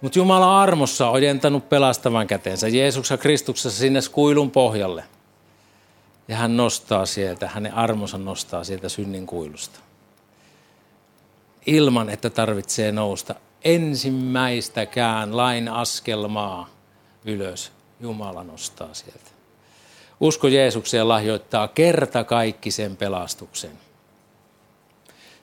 Mutta 0.00 0.18
Jumala 0.18 0.46
on 0.46 0.62
armossa 0.62 1.10
ojentanut 1.10 1.68
pelastavan 1.68 2.26
käteensä 2.26 2.68
Jeesuksessa 2.68 3.18
Kristuksessa 3.18 3.78
sinne 3.78 4.00
kuilun 4.12 4.50
pohjalle. 4.50 5.04
Ja 6.28 6.36
hän 6.36 6.56
nostaa 6.56 7.06
sieltä, 7.06 7.48
hänen 7.48 7.74
armonsa 7.74 8.18
nostaa 8.18 8.64
sieltä 8.64 8.88
synnin 8.88 9.26
kuilusta. 9.26 9.80
Ilman, 11.66 12.10
että 12.10 12.30
tarvitsee 12.30 12.92
nousta 12.92 13.34
ensimmäistäkään 13.64 15.36
lain 15.36 15.68
askelmaa 15.68 16.68
ylös. 17.24 17.72
Jumala 18.00 18.44
nostaa 18.44 18.94
sieltä. 18.94 19.30
Usko 20.20 20.48
Jeesukseen 20.48 21.08
lahjoittaa 21.08 21.68
kerta 21.68 22.24
kaikki 22.24 22.70
sen 22.70 22.96
pelastuksen. 22.96 23.78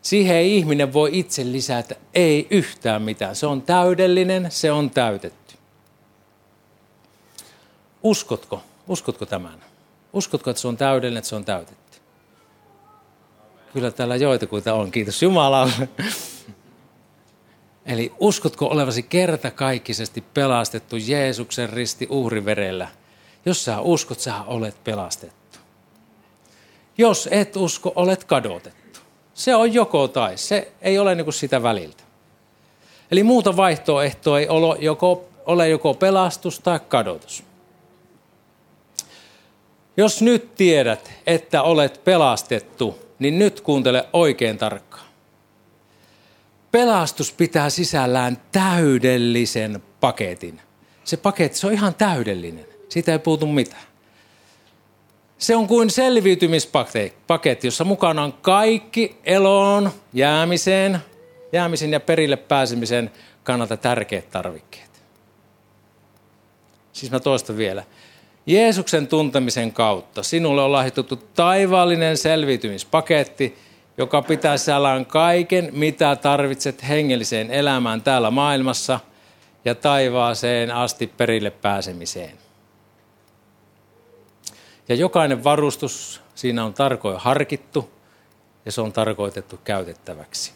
Siihen 0.01 0.36
ei 0.36 0.58
ihminen 0.58 0.94
voi 0.94 1.10
itse 1.13 1.51
lisätä, 1.51 1.96
ei 2.13 2.48
yhtään 2.50 3.01
mitään. 3.01 3.36
Se 3.36 3.46
on 3.46 3.62
täydellinen, 3.62 4.51
se 4.51 4.72
on 4.72 4.89
täytetty. 4.89 5.56
Uskotko? 8.03 8.63
Uskotko 8.88 9.25
tämän? 9.25 9.63
Uskotko, 10.13 10.50
että 10.50 10.62
se 10.62 10.68
on 10.68 10.77
täydellinen, 10.77 11.18
että 11.18 11.29
se 11.29 11.36
on 11.36 11.46
täytetty? 11.46 11.98
Kyllä 13.74 13.91
täällä 13.91 14.15
joitakuita 14.15 14.74
on, 14.74 14.91
kiitos 14.91 15.22
Jumalalle. 15.22 15.89
Eli 17.86 18.13
uskotko 18.20 18.65
olevasi 18.65 19.03
kertakaikkisesti 19.03 20.22
pelastettu 20.22 20.96
Jeesuksen 20.96 21.70
risti 21.70 22.08
uhriverellä? 22.10 22.88
Jos 23.46 23.65
sä 23.65 23.82
uskot, 23.82 24.20
sä 24.20 24.44
olet 24.44 24.84
pelastettu. 24.84 25.60
Jos 26.98 27.29
et 27.32 27.56
usko, 27.56 27.94
olet 27.96 28.24
kadotettu. 28.24 28.79
Se 29.39 29.55
on 29.55 29.74
joko 29.74 30.08
tai, 30.08 30.38
se 30.38 30.72
ei 30.81 31.00
ole 31.00 31.15
niin 31.15 31.25
kuin 31.25 31.34
sitä 31.34 31.63
väliltä. 31.63 32.03
Eli 33.12 33.24
muuta 33.24 33.58
vaihtoehtoa 33.58 34.39
ei 34.39 34.48
ole 34.48 34.77
joko, 34.79 35.29
ole 35.46 35.69
joko 35.69 35.93
pelastus 35.93 36.60
tai 36.60 36.79
kadotus. 36.88 37.43
Jos 39.98 40.22
nyt 40.22 40.55
tiedät, 40.55 41.12
että 41.27 41.62
olet 41.62 42.01
pelastettu, 42.03 43.00
niin 43.19 43.39
nyt 43.39 43.62
kuuntele 43.62 44.05
oikein 44.13 44.58
tarkkaan. 44.58 45.05
Pelastus 46.72 47.31
pitää 47.31 47.69
sisällään 47.69 48.38
täydellisen 48.51 49.84
paketin. 50.00 50.62
Se 51.03 51.17
paketti, 51.17 51.58
se 51.58 51.67
on 51.67 51.74
ihan 51.74 51.96
täydellinen. 51.96 52.65
Siitä 52.89 53.12
ei 53.12 53.19
puutu 53.19 53.46
mitään. 53.46 53.88
Se 55.39 55.55
on 55.55 55.67
kuin 55.67 55.89
selviytymispaketti, 55.89 57.67
jossa 57.67 57.84
mukana 57.84 58.24
on 58.24 58.34
kaikki 58.34 59.17
eloon 59.24 59.91
jäämiseen, 60.13 61.00
jäämisen 61.53 61.91
ja 61.91 62.00
perille 62.00 62.36
pääsemisen 62.36 63.12
kannalta 63.43 63.77
tärkeät 63.77 64.29
tarvikkeet. 64.29 64.89
Siis 66.93 67.12
mä 67.12 67.19
toistan 67.19 67.58
vielä. 67.58 67.84
Jeesuksen 68.46 69.08
tuntemisen 69.08 69.74
kautta 69.74 70.24
sinulle 70.24 70.62
on 70.62 70.72
lahjoitettu 70.72 71.15
taivaallinen 71.15 72.17
selviytymispaketti, 72.17 73.58
joka 73.98 74.22
pitää 74.22 74.58
sisällään 74.58 75.05
kaiken, 75.05 75.69
mitä 75.72 76.15
tarvitset 76.15 76.88
hengelliseen 76.88 77.51
elämään 77.51 78.01
täällä 78.01 78.31
maailmassa 78.31 79.00
ja 79.65 79.75
taivaaseen 79.75 80.72
asti 80.72 81.08
perille 81.08 81.50
pääsemiseen. 81.50 82.49
Ja 84.89 84.96
jokainen 84.96 85.43
varustus 85.43 86.22
siinä 86.36 86.65
on 86.65 86.74
tarkoin 86.74 87.17
harkittu 87.17 87.89
ja 88.65 88.72
se 88.72 88.81
on 88.81 88.93
tarkoitettu 88.93 89.60
käytettäväksi. 89.63 90.51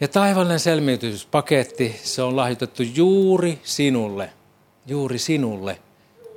Ja 0.00 0.08
taivallinen 0.08 0.60
selmiytyspaketti, 0.60 2.00
se 2.02 2.22
on 2.22 2.36
lahjoitettu 2.36 2.82
juuri 2.82 3.60
sinulle, 3.62 4.30
juuri 4.86 5.18
sinulle, 5.18 5.78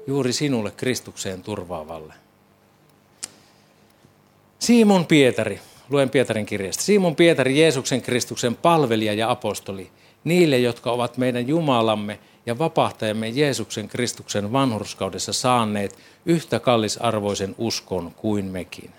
juuri 0.07 0.33
sinulle 0.33 0.71
Kristukseen 0.71 1.43
turvaavalle. 1.43 2.13
Simon 4.59 5.05
Pietari, 5.05 5.59
luen 5.89 6.09
Pietarin 6.09 6.45
kirjasta. 6.45 6.83
Simon 6.83 7.15
Pietari, 7.15 7.59
Jeesuksen 7.59 8.01
Kristuksen 8.01 8.55
palvelija 8.55 9.13
ja 9.13 9.31
apostoli, 9.31 9.91
niille, 10.23 10.57
jotka 10.57 10.91
ovat 10.91 11.17
meidän 11.17 11.47
Jumalamme 11.47 12.19
ja 12.47 12.57
vapahtajamme 12.57 13.29
Jeesuksen 13.29 13.87
Kristuksen 13.87 14.51
vanhurskaudessa 14.51 15.33
saaneet 15.33 15.97
yhtä 16.25 16.59
kallisarvoisen 16.59 17.55
uskon 17.57 18.11
kuin 18.11 18.45
mekin. 18.45 18.91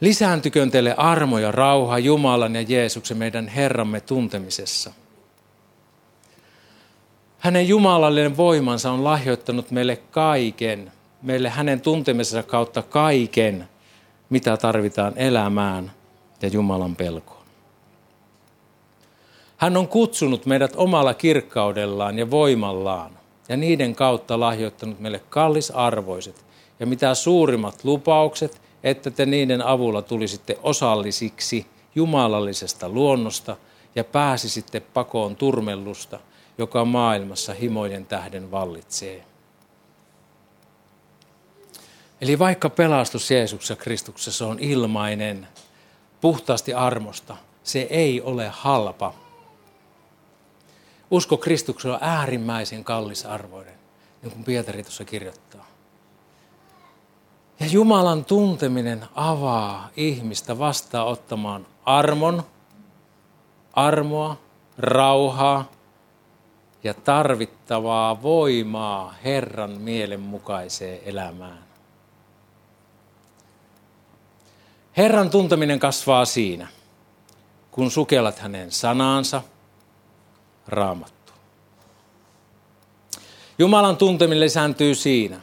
Lisääntyköön 0.00 0.70
teille 0.70 0.94
armo 0.96 1.38
ja 1.38 1.52
rauha 1.52 1.98
Jumalan 1.98 2.54
ja 2.54 2.62
Jeesuksen 2.62 3.16
meidän 3.16 3.48
Herramme 3.48 4.00
tuntemisessa. 4.00 4.92
Hänen 7.38 7.68
jumalallinen 7.68 8.36
voimansa 8.36 8.90
on 8.90 9.04
lahjoittanut 9.04 9.70
meille 9.70 9.96
kaiken, 9.96 10.92
meille 11.22 11.48
hänen 11.48 11.80
tuntemisensa 11.80 12.42
kautta 12.42 12.82
kaiken, 12.82 13.68
mitä 14.30 14.56
tarvitaan 14.56 15.12
elämään 15.16 15.92
ja 16.42 16.48
Jumalan 16.48 16.96
pelkoon. 16.96 17.41
Hän 19.62 19.76
on 19.76 19.88
kutsunut 19.88 20.46
meidät 20.46 20.72
omalla 20.76 21.14
kirkkaudellaan 21.14 22.18
ja 22.18 22.30
voimallaan 22.30 23.18
ja 23.48 23.56
niiden 23.56 23.94
kautta 23.94 24.40
lahjoittanut 24.40 25.00
meille 25.00 25.20
kallisarvoiset 25.30 26.44
ja 26.80 26.86
mitä 26.86 27.14
suurimmat 27.14 27.84
lupaukset, 27.84 28.60
että 28.82 29.10
te 29.10 29.26
niiden 29.26 29.62
avulla 29.62 30.02
tulisitte 30.02 30.58
osallisiksi 30.62 31.66
jumalallisesta 31.94 32.88
luonnosta 32.88 33.56
ja 33.94 34.04
pääsisitte 34.04 34.80
pakoon 34.80 35.36
turmellusta, 35.36 36.20
joka 36.58 36.84
maailmassa 36.84 37.54
himojen 37.54 38.06
tähden 38.06 38.50
vallitsee. 38.50 39.24
Eli 42.20 42.38
vaikka 42.38 42.70
pelastus 42.70 43.30
Jeesuksessa 43.30 43.76
Kristuksessa 43.76 44.46
on 44.46 44.58
ilmainen, 44.58 45.48
puhtaasti 46.20 46.74
armosta, 46.74 47.36
se 47.62 47.86
ei 47.90 48.20
ole 48.20 48.48
halpa. 48.48 49.22
Usko 51.12 51.36
Kristuksella 51.36 51.96
on 51.96 52.02
äärimmäisen 52.02 52.84
kallisarvoinen, 52.84 53.74
niin 54.22 54.32
kuin 54.32 54.44
Pietari 54.44 54.82
tuossa 54.82 55.04
kirjoittaa. 55.04 55.66
Ja 57.60 57.66
Jumalan 57.66 58.24
tunteminen 58.24 59.04
avaa 59.14 59.90
ihmistä 59.96 60.58
vastaanottamaan 60.58 61.66
armon, 61.84 62.42
armoa, 63.72 64.36
rauhaa 64.78 65.70
ja 66.84 66.94
tarvittavaa 66.94 68.22
voimaa 68.22 69.14
Herran 69.24 69.70
mielenmukaiseen 69.70 71.00
elämään. 71.04 71.64
Herran 74.96 75.30
tunteminen 75.30 75.78
kasvaa 75.78 76.24
siinä, 76.24 76.68
kun 77.70 77.90
sukellat 77.90 78.38
hänen 78.38 78.70
sanaansa, 78.70 79.42
raamattu. 80.72 81.32
Jumalan 83.58 83.96
tunteminen 83.96 84.40
lisääntyy 84.40 84.94
siinä, 84.94 85.40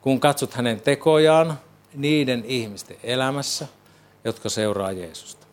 kun 0.00 0.20
katsot 0.20 0.54
hänen 0.54 0.80
tekojaan 0.80 1.58
niiden 1.94 2.44
ihmisten 2.46 2.96
elämässä, 3.02 3.66
jotka 4.24 4.48
seuraa 4.48 4.92
Jeesusta. 4.92 5.46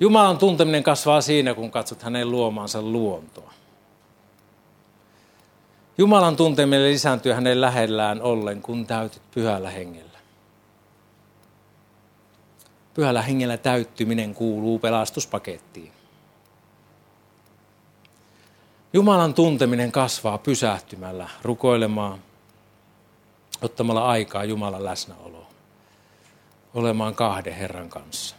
Jumalan 0.00 0.38
tunteminen 0.38 0.82
kasvaa 0.82 1.20
siinä, 1.20 1.54
kun 1.54 1.70
katsot 1.70 2.02
hänen 2.02 2.30
luomaansa 2.30 2.82
luontoa. 2.82 3.52
Jumalan 5.98 6.36
tunteminen 6.36 6.90
lisääntyy 6.90 7.32
hänen 7.32 7.60
lähellään 7.60 8.22
ollen, 8.22 8.62
kun 8.62 8.86
täytyt 8.86 9.22
pyhällä 9.30 9.70
hengellä. 9.70 10.18
Pyhällä 12.94 13.22
hengellä 13.22 13.56
täyttyminen 13.56 14.34
kuuluu 14.34 14.78
pelastuspakettiin. 14.78 15.95
Jumalan 18.96 19.34
tunteminen 19.34 19.92
kasvaa 19.92 20.38
pysähtymällä, 20.38 21.28
rukoilemaan, 21.42 22.22
ottamalla 23.62 24.08
aikaa 24.08 24.44
Jumalan 24.44 24.84
läsnäoloon, 24.84 25.46
olemaan 26.74 27.14
kahden 27.14 27.54
Herran 27.54 27.88
kanssa. 27.88 28.36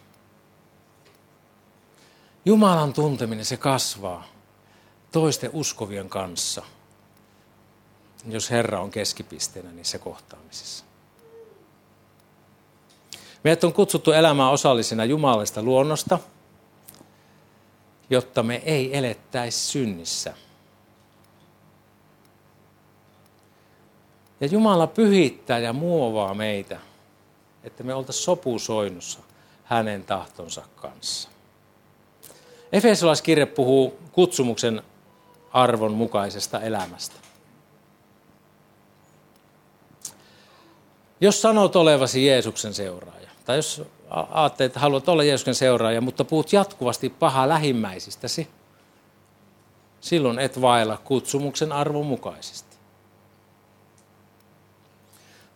Jumalan 2.45 2.93
tunteminen 2.93 3.45
se 3.45 3.57
kasvaa 3.57 4.23
toisten 5.11 5.49
uskovien 5.53 6.09
kanssa, 6.09 6.61
jos 8.27 8.51
Herra 8.51 8.81
on 8.81 8.91
keskipisteenä 8.91 9.71
niissä 9.71 9.99
kohtaamisissa. 9.99 10.85
Meidät 13.43 13.63
on 13.63 13.73
kutsuttu 13.73 14.11
elämään 14.11 14.51
osallisena 14.51 15.05
Jumalasta 15.05 15.61
luonnosta, 15.61 16.19
jotta 18.09 18.43
me 18.43 18.61
ei 18.65 18.97
elettäisi 18.97 19.59
synnissä. 19.59 20.46
Ja 24.39 24.47
Jumala 24.47 24.87
pyhittää 24.87 25.59
ja 25.59 25.73
muovaa 25.73 26.33
meitä, 26.33 26.79
että 27.63 27.83
me 27.83 27.93
oltaisiin 27.93 28.23
sopusoinnussa 28.23 29.19
hänen 29.63 30.03
tahtonsa 30.03 30.61
kanssa. 30.75 31.29
Efesolaiskirje 32.71 33.45
puhuu 33.45 33.99
kutsumuksen 34.11 34.81
arvon 35.53 35.91
mukaisesta 35.93 36.61
elämästä. 36.61 37.15
Jos 41.21 41.41
sanot 41.41 41.75
olevasi 41.75 42.25
Jeesuksen 42.25 42.73
seuraaja, 42.73 43.29
tai 43.45 43.55
jos 43.55 43.81
ajattelet, 44.09 44.69
että 44.69 44.79
haluat 44.79 45.09
olla 45.09 45.23
Jeesuksen 45.23 45.55
seuraaja, 45.55 46.01
mutta 46.01 46.25
puhut 46.25 46.53
jatkuvasti 46.53 47.09
pahaa 47.09 47.49
lähimmäisistäsi, 47.49 48.47
silloin 50.01 50.39
et 50.39 50.61
vailla 50.61 50.97
kutsumuksen 50.97 51.71
arvon 51.71 52.05
mukaisesti. 52.05 52.66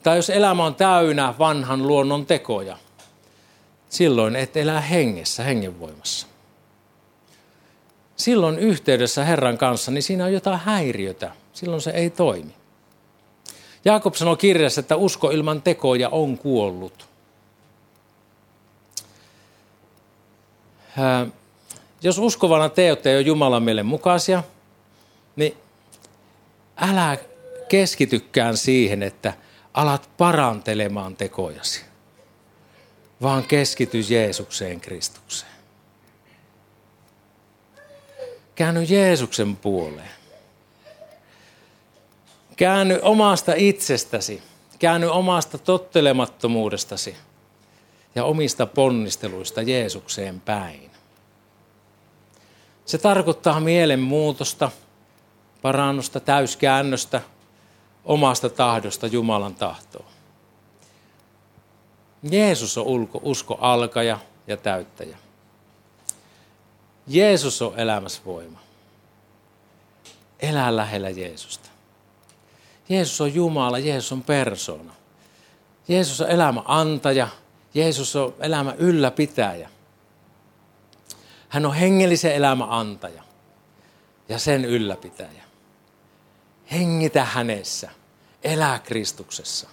Tai 0.04 0.16
jos 0.16 0.30
elämä 0.30 0.66
on 0.66 0.76
täynnä 0.76 1.34
vanhan 1.40 1.88
luonnon 1.88 2.26
tekoja, 2.26 2.78
silloin 3.90 4.36
et 4.36 4.58
elää 4.58 4.82
hengessä, 4.82 5.44
hengenvoimassa. 5.44 6.28
Silloin 8.16 8.60
yhteydessä 8.60 9.26
Herran 9.26 9.58
kanssa, 9.58 9.92
niin 9.92 10.04
siinä 10.04 10.26
on 10.26 10.34
jotain 10.34 10.60
häiriötä. 10.60 11.32
Silloin 11.54 11.82
se 11.82 11.92
ei 11.92 12.10
toimi. 12.10 12.54
Jaakob 13.86 14.14
sanoi 14.16 14.38
kirjassa, 14.38 14.82
että 14.82 14.96
usko 14.96 15.30
ilman 15.32 15.62
tekoja 15.62 16.10
on 16.10 16.38
kuollut. 16.38 17.08
Jos 22.04 22.20
uskovana 22.20 22.70
teot 22.70 23.06
ei 23.06 23.16
ole 23.16 23.22
Jumalan 23.22 23.64
mielen 23.64 23.86
mukaisia, 23.86 24.44
niin 25.36 25.58
älä 26.78 27.18
keskitykään 27.70 28.58
siihen, 28.58 29.04
että 29.04 29.34
alat 29.74 30.10
parantelemaan 30.18 31.16
tekojasi, 31.16 31.86
vaan 33.22 33.44
keskity 33.44 34.00
Jeesukseen 34.00 34.82
Kristukseen. 34.82 35.52
Käänny 38.56 38.84
Jeesuksen 38.84 39.56
puoleen. 39.56 40.12
Käänny 42.56 43.00
omasta 43.02 43.54
itsestäsi, 43.56 44.44
käänny 44.80 45.08
omasta 45.08 45.58
tottelemattomuudestasi 45.58 47.16
ja 48.16 48.26
omista 48.26 48.66
ponnisteluista 48.66 49.62
Jeesukseen 49.62 50.42
päin. 50.42 50.92
Se 52.86 52.98
tarkoittaa 52.98 53.60
mielenmuutosta, 53.60 54.72
parannusta, 55.62 56.20
täyskäännöstä 56.20 57.22
omasta 58.06 58.50
tahdosta 58.50 59.08
Jumalan 59.08 59.56
tahtoon. 59.56 60.06
Jeesus 62.24 62.78
on 62.78 62.86
ulko, 62.86 63.20
usko 63.24 63.58
alkaja 63.62 64.20
ja 64.48 64.58
täyttäjä. 64.58 65.18
Jeesus 67.08 67.62
on 67.62 67.80
elämässä 67.80 68.22
voima. 68.26 68.60
Elää 70.40 70.76
lähellä 70.76 71.10
Jeesusta. 71.10 71.70
Jeesus 72.90 73.22
on 73.22 73.34
Jumala, 73.34 73.80
Jeesus 73.80 74.12
on 74.12 74.24
persona. 74.24 74.94
Jeesus 75.88 76.22
on 76.22 76.30
elämä 76.30 76.62
antaja, 76.66 77.28
Jeesus 77.74 78.16
on 78.16 78.34
elämä 78.40 78.74
ylläpitäjä. 78.78 79.70
Hän 81.50 81.66
on 81.66 81.76
hengellisen 81.76 82.36
elämän 82.36 82.70
antaja 82.70 83.24
ja 84.30 84.40
sen 84.40 84.66
ylläpitäjä. 84.66 85.41
Hengitä 86.72 87.26
hänessä, 87.26 87.90
elää 88.44 88.80
Kristuksessa. 88.80 89.70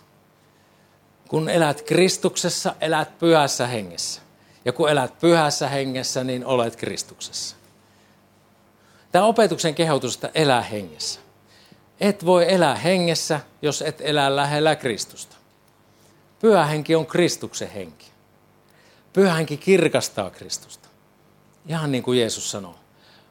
Kun 1.29 1.49
elät 1.49 1.83
Kristuksessa, 1.83 2.75
elät 2.81 3.19
pyhässä 3.19 3.67
hengessä. 3.67 4.21
Ja 4.65 4.73
kun 4.73 4.91
elät 4.91 5.19
pyhässä 5.19 5.69
hengessä, 5.69 6.25
niin 6.25 6.47
olet 6.47 6.77
Kristuksessa. 6.77 7.57
Tämä 9.13 9.25
opetuksen 9.25 9.75
kehotus, 9.75 10.15
että 10.15 10.31
elää 10.35 10.63
hengessä. 10.63 11.21
Et 12.01 12.27
voi 12.27 12.53
elää 12.53 12.75
hengessä, 12.75 13.41
jos 13.63 13.83
et 13.83 14.01
elä 14.01 14.37
lähellä 14.37 14.77
Kristusta. 14.77 15.37
Pyhä 16.41 16.65
henki 16.65 16.95
on 16.95 17.07
Kristuksen 17.07 17.71
henki. 17.71 18.07
Pyhä 19.13 19.35
henki 19.35 19.57
kirkastaa 19.57 20.31
Kristusta. 20.31 20.89
Ihan 21.67 21.93
niin 21.93 22.03
kuin 22.03 22.19
Jeesus 22.19 22.51
sanoo. 22.51 22.75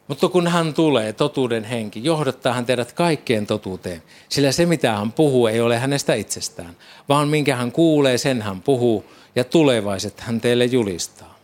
Mutta 0.07 0.27
kun 0.27 0.47
hän 0.47 0.73
tulee, 0.73 1.13
totuuden 1.13 1.63
henki, 1.63 2.03
johdattaa 2.03 2.53
hän 2.53 2.65
teidät 2.65 2.91
kaikkeen 2.91 3.47
totuuteen. 3.47 4.03
Sillä 4.29 4.51
se, 4.51 4.65
mitä 4.65 4.97
hän 4.97 5.11
puhuu, 5.11 5.47
ei 5.47 5.61
ole 5.61 5.77
hänestä 5.77 6.13
itsestään, 6.13 6.77
vaan 7.09 7.27
minkä 7.27 7.55
hän 7.55 7.71
kuulee, 7.71 8.17
sen 8.17 8.41
hän 8.41 8.61
puhuu, 8.61 9.05
ja 9.35 9.43
tulevaiset 9.43 10.19
hän 10.19 10.41
teille 10.41 10.65
julistaa. 10.65 11.37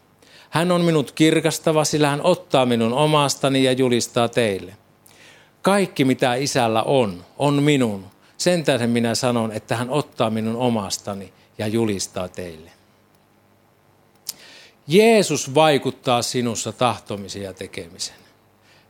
Hän 0.50 0.72
on 0.72 0.82
minut 0.82 1.12
kirkastava, 1.12 1.84
sillä 1.84 2.10
hän 2.10 2.22
ottaa 2.22 2.66
minun 2.66 2.94
omastani 2.94 3.64
ja 3.64 3.72
julistaa 3.72 4.30
teille. 4.30 4.78
Kaikki, 5.62 6.06
mitä 6.06 6.36
isällä 6.36 6.84
on, 6.84 7.26
on 7.38 7.64
minun. 7.64 8.06
Sen 8.38 8.64
tähden 8.64 8.90
minä 8.90 9.16
sanon, 9.16 9.52
että 9.52 9.76
hän 9.76 9.90
ottaa 9.90 10.30
minun 10.30 10.56
omastani 10.56 11.34
ja 11.58 11.68
julistaa 11.68 12.28
teille. 12.28 12.72
Jeesus 14.88 15.56
vaikuttaa 15.56 16.22
sinussa 16.22 16.72
tahtomisen 16.72 17.42
ja 17.42 17.54
tekemisen. 17.54 18.23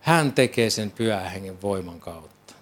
Hän 0.03 0.33
tekee 0.33 0.69
sen 0.69 0.91
pyhän 0.91 1.31
hengen 1.31 1.61
voiman 1.61 1.99
kautta. 1.99 2.53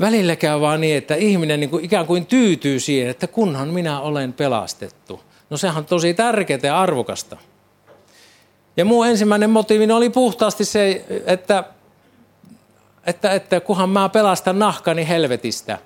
Välillä 0.00 0.36
käy 0.36 0.60
vaan 0.60 0.80
niin, 0.80 0.96
että 0.96 1.14
ihminen 1.14 1.60
niin 1.60 1.70
kuin 1.70 1.84
ikään 1.84 2.06
kuin 2.06 2.26
tyytyy 2.26 2.80
siihen, 2.80 3.10
että 3.10 3.26
kunhan 3.26 3.68
minä 3.68 4.00
olen 4.00 4.32
pelastettu. 4.32 5.20
No 5.50 5.56
sehän 5.56 5.76
on 5.76 5.84
tosi 5.84 6.14
tärkeää 6.14 6.60
ja 6.62 6.80
arvokasta. 6.80 7.36
Ja 8.76 8.84
muu 8.84 9.02
ensimmäinen 9.02 9.50
motiivini 9.50 9.92
oli 9.92 10.10
puhtaasti 10.10 10.64
se, 10.64 11.04
että, 11.26 11.64
että, 13.06 13.32
että 13.32 13.60
kunhan 13.60 13.90
mä 13.90 14.08
pelastan 14.08 14.58
nahkani 14.58 15.08
helvetistä. 15.08 15.78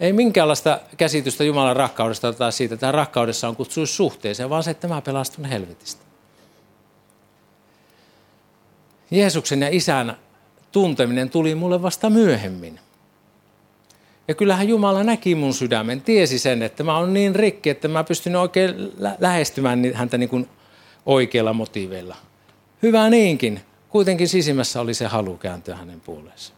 Ei 0.00 0.12
minkäänlaista 0.12 0.80
käsitystä 0.96 1.44
Jumalan 1.44 1.76
rakkaudesta 1.76 2.32
tai 2.32 2.52
siitä, 2.52 2.74
että 2.74 2.92
rakkaudessa 2.92 3.48
on 3.48 3.56
kutsuissuhteeseen, 3.56 4.50
vaan 4.50 4.62
se, 4.62 4.70
että 4.70 4.88
mä 4.88 5.00
pelastun 5.00 5.44
helvetistä. 5.44 6.03
Jeesuksen 9.14 9.62
ja 9.62 9.68
isän 9.70 10.16
tunteminen 10.72 11.30
tuli 11.30 11.54
mulle 11.54 11.82
vasta 11.82 12.10
myöhemmin. 12.10 12.80
Ja 14.28 14.34
kyllähän 14.34 14.68
Jumala 14.68 15.04
näki 15.04 15.34
mun 15.34 15.54
sydämen, 15.54 16.00
tiesi 16.00 16.38
sen, 16.38 16.62
että 16.62 16.84
mä 16.84 16.98
oon 16.98 17.14
niin 17.14 17.34
rikki, 17.34 17.70
että 17.70 17.88
mä 17.88 18.04
pystyn 18.04 18.36
oikein 18.36 18.92
lähestymään 19.18 19.94
häntä 19.94 20.18
niin 20.18 20.28
kuin 20.28 20.48
oikeilla 21.06 21.52
motiiveilla. 21.52 22.16
Hyvä 22.82 23.10
niinkin. 23.10 23.60
Kuitenkin 23.88 24.28
sisimmässä 24.28 24.80
oli 24.80 24.94
se 24.94 25.06
halu 25.06 25.36
kääntyä 25.36 25.76
hänen 25.76 26.00
puoleensa. 26.00 26.52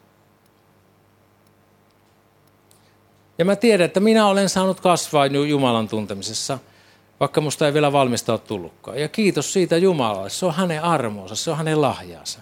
Ja 3.38 3.44
mä 3.44 3.56
tiedän, 3.56 3.84
että 3.84 4.00
minä 4.00 4.26
olen 4.26 4.48
saanut 4.48 4.80
kasvaa 4.80 5.26
Jumalan 5.26 5.88
tuntemisessa, 5.88 6.58
vaikka 7.20 7.40
musta 7.40 7.66
ei 7.66 7.74
vielä 7.74 7.92
valmista 7.92 8.32
ole 8.32 8.40
tullutkaan. 8.40 9.00
Ja 9.00 9.08
kiitos 9.08 9.52
siitä 9.52 9.76
Jumalalle. 9.76 10.30
Se 10.30 10.46
on 10.46 10.54
hänen 10.54 10.82
armoonsa, 10.82 11.34
se 11.34 11.50
on 11.50 11.56
hänen 11.56 11.82
lahjaansa. 11.82 12.40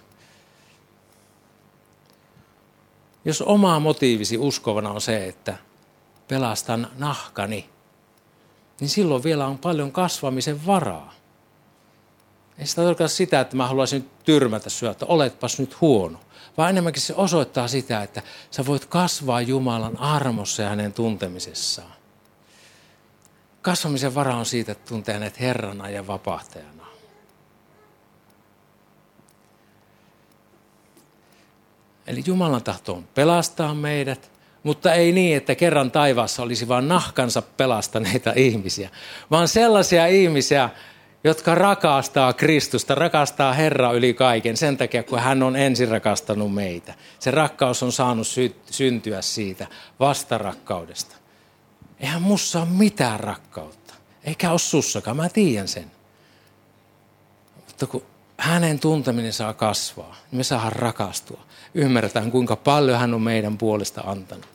Jos 3.24 3.42
oma 3.42 3.80
motiivisi 3.80 4.38
uskovana 4.38 4.90
on 4.90 5.00
se, 5.00 5.26
että 5.26 5.56
pelastan 6.28 6.90
nahkani, 6.98 7.70
niin 8.80 8.88
silloin 8.88 9.22
vielä 9.22 9.46
on 9.46 9.58
paljon 9.58 9.92
kasvamisen 9.92 10.66
varaa. 10.66 11.14
Ei 12.58 12.66
sitä 12.66 12.82
tarkoita 12.82 13.08
sitä, 13.08 13.40
että 13.40 13.56
mä 13.56 13.66
haluaisin 13.66 14.10
tyrmätä 14.24 14.70
syö, 14.70 14.90
että 14.90 15.06
oletpas 15.06 15.58
nyt 15.58 15.80
huono. 15.80 16.20
Vaan 16.56 16.70
enemmänkin 16.70 17.02
se 17.02 17.14
osoittaa 17.16 17.68
sitä, 17.68 18.02
että 18.02 18.22
sä 18.50 18.66
voit 18.66 18.84
kasvaa 18.84 19.40
Jumalan 19.40 19.98
armossa 19.98 20.62
ja 20.62 20.68
hänen 20.68 20.92
tuntemisessaan. 20.92 21.92
Kasvamisen 23.62 24.14
vara 24.14 24.36
on 24.36 24.46
siitä, 24.46 24.72
että 24.72 24.88
tuntee 24.88 25.14
hänet 25.14 25.40
Herrana 25.40 25.90
ja 25.90 26.06
vapahtajana. 26.06 26.86
Eli 32.06 32.22
Jumalan 32.26 32.62
tahto 32.62 32.92
on 32.94 33.08
pelastaa 33.14 33.74
meidät, 33.74 34.30
mutta 34.62 34.92
ei 34.92 35.12
niin, 35.12 35.36
että 35.36 35.54
kerran 35.54 35.90
taivaassa 35.90 36.42
olisi 36.42 36.68
vain 36.68 36.88
nahkansa 36.88 37.42
pelastaneita 37.42 38.32
ihmisiä, 38.46 38.90
vaan 39.30 39.48
sellaisia 39.48 40.06
ihmisiä, 40.06 40.70
jotka 41.24 41.54
rakastaa 41.54 42.32
Kristusta, 42.32 42.94
rakastaa 42.94 43.52
Herra 43.52 43.92
yli 43.92 44.14
kaiken 44.14 44.56
sen 44.56 44.76
takia, 44.76 45.02
kun 45.02 45.18
hän 45.18 45.42
on 45.42 45.56
ensin 45.56 45.88
rakastanut 45.88 46.54
meitä. 46.54 46.94
Se 47.18 47.30
rakkaus 47.30 47.82
on 47.82 47.92
saanut 47.92 48.26
sy- 48.26 48.56
syntyä 48.70 49.22
siitä 49.22 49.66
vastarakkaudesta. 50.00 51.16
Eihän 52.00 52.22
mussa 52.22 52.60
ole 52.60 52.68
mitään 52.68 53.20
rakkautta, 53.20 53.94
eikä 54.24 54.50
ole 54.50 54.58
sussakaan, 54.58 55.16
mä 55.16 55.28
tiedän 55.28 55.68
sen. 55.68 55.90
Mutta 57.66 57.86
kun 57.86 58.02
hänen 58.38 58.78
tunteminen 58.78 59.32
saa 59.32 59.52
kasvaa, 59.52 60.16
niin 60.30 60.38
me 60.38 60.44
saadaan 60.44 60.72
rakastua. 60.72 61.40
Ymmärretään, 61.74 62.30
kuinka 62.30 62.56
paljon 62.56 62.98
hän 62.98 63.14
on 63.14 63.22
meidän 63.22 63.58
puolesta 63.58 64.00
antanut. 64.00 64.54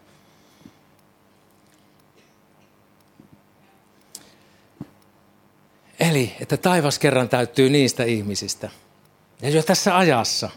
Eli, 6.00 6.36
että 6.42 6.58
taivas 6.58 7.00
kerran 7.00 7.30
täyttyy 7.30 7.70
niistä 7.70 8.04
ihmisistä. 8.04 8.70
Ja 9.42 9.50
jo 9.50 9.64
tässä 9.64 9.98
ajassa, 9.98 10.50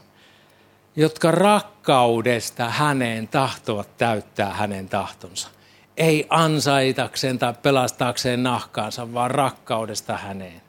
jotka 0.96 1.30
rakkaudesta 1.30 2.70
häneen 2.70 3.28
tahtovat 3.28 3.96
täyttää 3.96 4.54
hänen 4.54 4.88
tahtonsa. 4.88 5.48
Ei 5.96 6.26
ansaitakseen 6.30 7.38
tai 7.38 7.54
pelastaakseen 7.62 8.42
nahkaansa, 8.42 9.14
vaan 9.14 9.30
rakkaudesta 9.30 10.16
häneen. 10.16 10.61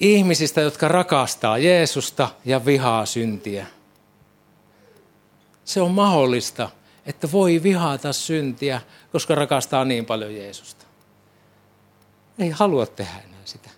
Ihmisistä, 0.00 0.60
jotka 0.60 0.88
rakastaa 0.88 1.58
Jeesusta 1.58 2.28
ja 2.44 2.64
vihaa 2.64 3.06
syntiä. 3.06 3.66
Se 5.64 5.80
on 5.80 5.90
mahdollista, 5.90 6.68
että 7.06 7.32
voi 7.32 7.62
vihata 7.62 8.12
syntiä, 8.12 8.80
koska 9.12 9.34
rakastaa 9.34 9.84
niin 9.84 10.06
paljon 10.06 10.34
Jeesusta 10.34 10.86
ei 12.38 12.50
halua 12.50 12.86
tehdä 12.86 13.12
enää 13.28 13.40
sitä. 13.44 13.70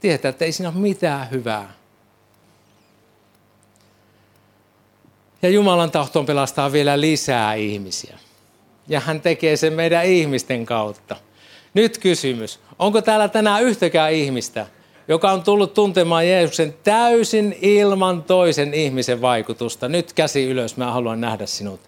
Tietää, 0.00 0.28
että 0.28 0.44
ei 0.44 0.52
siinä 0.52 0.68
ole 0.68 0.78
mitään 0.78 1.30
hyvää. 1.30 1.72
Ja 5.42 5.48
Jumalan 5.48 5.90
tahtoon 5.90 6.26
pelastaa 6.26 6.72
vielä 6.72 7.00
lisää 7.00 7.54
ihmisiä. 7.54 8.18
Ja 8.88 9.00
hän 9.00 9.20
tekee 9.20 9.56
sen 9.56 9.72
meidän 9.72 10.06
ihmisten 10.06 10.66
kautta. 10.66 11.16
Nyt 11.74 11.98
kysymys. 11.98 12.60
Onko 12.78 13.02
täällä 13.02 13.28
tänään 13.28 13.62
yhtäkään 13.62 14.12
ihmistä, 14.12 14.66
joka 15.08 15.32
on 15.32 15.42
tullut 15.42 15.74
tuntemaan 15.74 16.28
Jeesuksen 16.28 16.74
täysin 16.84 17.58
ilman 17.60 18.22
toisen 18.22 18.74
ihmisen 18.74 19.20
vaikutusta? 19.20 19.88
Nyt 19.88 20.12
käsi 20.12 20.44
ylös, 20.44 20.76
mä 20.76 20.92
haluan 20.92 21.20
nähdä 21.20 21.46
sinut. 21.46 21.80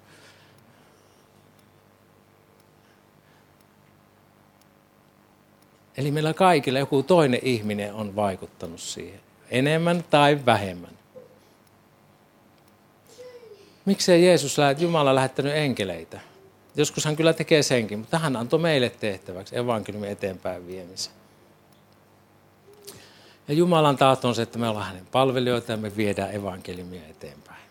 Eli 5.96 6.10
meillä 6.10 6.34
kaikilla 6.34 6.78
joku 6.78 7.02
toinen 7.02 7.40
ihminen 7.42 7.94
on 7.94 8.16
vaikuttanut 8.16 8.80
siihen, 8.80 9.20
enemmän 9.50 10.04
tai 10.10 10.38
vähemmän. 10.46 10.90
Miksei 13.84 14.24
Jeesus, 14.24 14.56
Jumala 14.78 15.14
lähettänyt 15.14 15.56
enkeleitä? 15.56 16.20
Joskus 16.76 17.04
hän 17.04 17.16
kyllä 17.16 17.32
tekee 17.32 17.62
senkin, 17.62 17.98
mutta 17.98 18.18
hän 18.18 18.36
antoi 18.36 18.58
meille 18.58 18.90
tehtäväksi 18.90 19.58
evankeliumin 19.58 20.10
eteenpäin 20.10 20.66
viemisen. 20.66 21.12
Ja 23.48 23.54
Jumalan 23.54 23.96
tahto 23.96 24.28
on 24.28 24.34
se, 24.34 24.42
että 24.42 24.58
me 24.58 24.68
ollaan 24.68 24.86
hänen 24.86 25.06
palvelijoita 25.06 25.72
ja 25.72 25.78
me 25.78 25.96
viedään 25.96 26.34
evankeliumia 26.34 27.02
eteenpäin. 27.10 27.62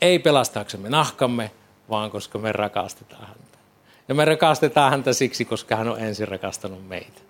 Ei 0.00 0.18
pelastaaksemme 0.18 0.88
nahkamme, 0.88 1.50
vaan 1.90 2.10
koska 2.10 2.38
me 2.38 2.52
rakastetaan 2.52 3.26
häntä. 3.26 3.58
Ja 4.08 4.14
me 4.14 4.24
rakastetaan 4.24 4.90
häntä 4.90 5.12
siksi, 5.12 5.44
koska 5.44 5.76
hän 5.76 5.88
on 5.88 6.00
ensin 6.00 6.28
rakastanut 6.28 6.88
meitä. 6.88 7.20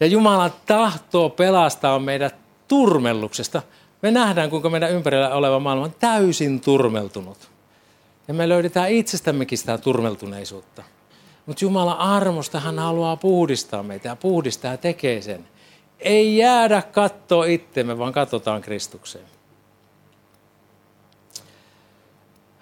Ja 0.00 0.06
Jumala 0.06 0.50
tahtoo 0.66 1.30
pelastaa 1.30 1.98
meidät 1.98 2.34
turmelluksesta. 2.68 3.62
Me 4.02 4.10
nähdään, 4.10 4.50
kuinka 4.50 4.70
meidän 4.70 4.90
ympärillä 4.90 5.34
oleva 5.34 5.60
maailma 5.60 5.84
on 5.84 5.94
täysin 5.98 6.60
turmeltunut. 6.60 7.50
Ja 8.28 8.34
me 8.34 8.48
löydetään 8.48 8.90
itsestämmekin 8.90 9.58
sitä 9.58 9.78
turmeltuneisuutta. 9.78 10.82
Mutta 11.46 11.64
Jumala 11.64 11.92
armosta 11.92 12.60
hän 12.60 12.78
haluaa 12.78 13.16
puhdistaa 13.16 13.82
meitä 13.82 14.08
ja 14.08 14.16
puhdistaa 14.16 14.70
ja 14.70 14.76
tekee 14.76 15.22
sen. 15.22 15.48
Ei 15.98 16.36
jäädä 16.36 16.82
katsoa 16.82 17.44
itsemme, 17.44 17.98
vaan 17.98 18.12
katsotaan 18.12 18.62
Kristukseen. 18.62 19.24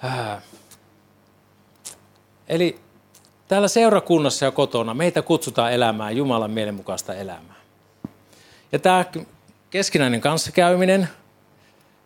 Äh. 0.05 0.43
Eli 2.49 2.81
täällä 3.49 3.69
seurakunnassa 3.69 4.45
ja 4.45 4.51
kotona 4.51 4.95
meitä 4.95 5.23
kutsutaan 5.23 5.73
elämään 5.73 6.17
Jumalan 6.17 6.51
mielenmukaista 6.51 7.15
elämää. 7.15 7.61
Ja 8.73 8.79
tämä 8.79 9.05
keskinäinen 9.71 10.21
kanssakäyminen, 10.21 11.09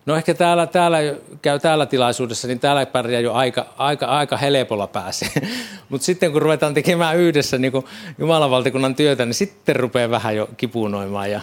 No 0.07 0.17
ehkä 0.17 0.35
täällä, 0.35 0.67
täällä 0.67 0.99
käy 1.43 1.59
täällä 1.59 1.87
tilaisuudessa, 1.87 2.49
niin 2.49 2.61
täällä 2.61 2.87
pärjää 2.87 3.21
jo 3.21 3.33
aika, 3.33 3.67
aika, 3.77 4.07
aika 4.07 4.37
helpolla 4.37 4.87
pääsee. 4.87 5.29
Mutta 5.89 6.05
sitten 6.05 6.33
kun 6.33 6.43
ruvetaan 6.43 6.75
tekemään 6.75 7.17
yhdessä 7.17 7.59
niin 7.59 7.73
Jumalan 8.19 8.51
valtakunnan 8.51 8.95
työtä, 8.95 9.25
niin 9.25 9.35
sitten 9.35 9.77
rupeaa 9.77 10.11
vähän 10.11 10.37
jo 10.37 10.49
kipunoimaan 10.57 11.31
ja 11.31 11.41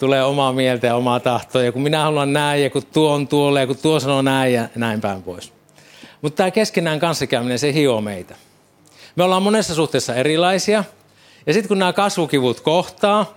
tulee 0.00 0.24
omaa 0.24 0.52
mieltä 0.52 0.86
ja 0.86 0.96
omaa 0.96 1.20
tahtoa. 1.20 1.62
Ja 1.62 1.72
kun 1.72 1.82
minä 1.82 2.02
haluan 2.02 2.32
näin 2.32 2.62
ja 2.62 2.70
kun 2.70 2.82
tuo 2.92 3.12
on 3.12 3.28
tuolle 3.28 3.60
ja 3.60 3.66
kun 3.66 3.76
tuo 3.82 4.00
sanoo 4.00 4.22
näin 4.22 4.54
ja 4.54 4.68
näin 4.74 5.00
päin 5.00 5.22
pois. 5.22 5.52
Mutta 6.22 6.36
tämä 6.36 6.50
keskenään 6.50 7.00
kanssakäyminen, 7.00 7.58
se 7.58 7.72
hioo 7.72 8.00
meitä. 8.00 8.34
Me 9.16 9.24
ollaan 9.24 9.42
monessa 9.42 9.74
suhteessa 9.74 10.14
erilaisia. 10.14 10.84
Ja 11.46 11.52
sitten 11.52 11.68
kun 11.68 11.78
nämä 11.78 11.92
kasvukivut 11.92 12.60
kohtaa, 12.60 13.34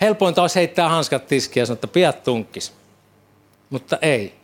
helpointa 0.00 0.42
olisi 0.42 0.54
heittää 0.54 0.88
hanskat 0.88 1.26
tiskiä 1.26 1.60
ja 1.60 1.66
sanoa, 1.66 1.78
että 1.94 2.12
tunkkis 2.24 2.79
mutta 3.70 3.98
ei. 4.02 4.34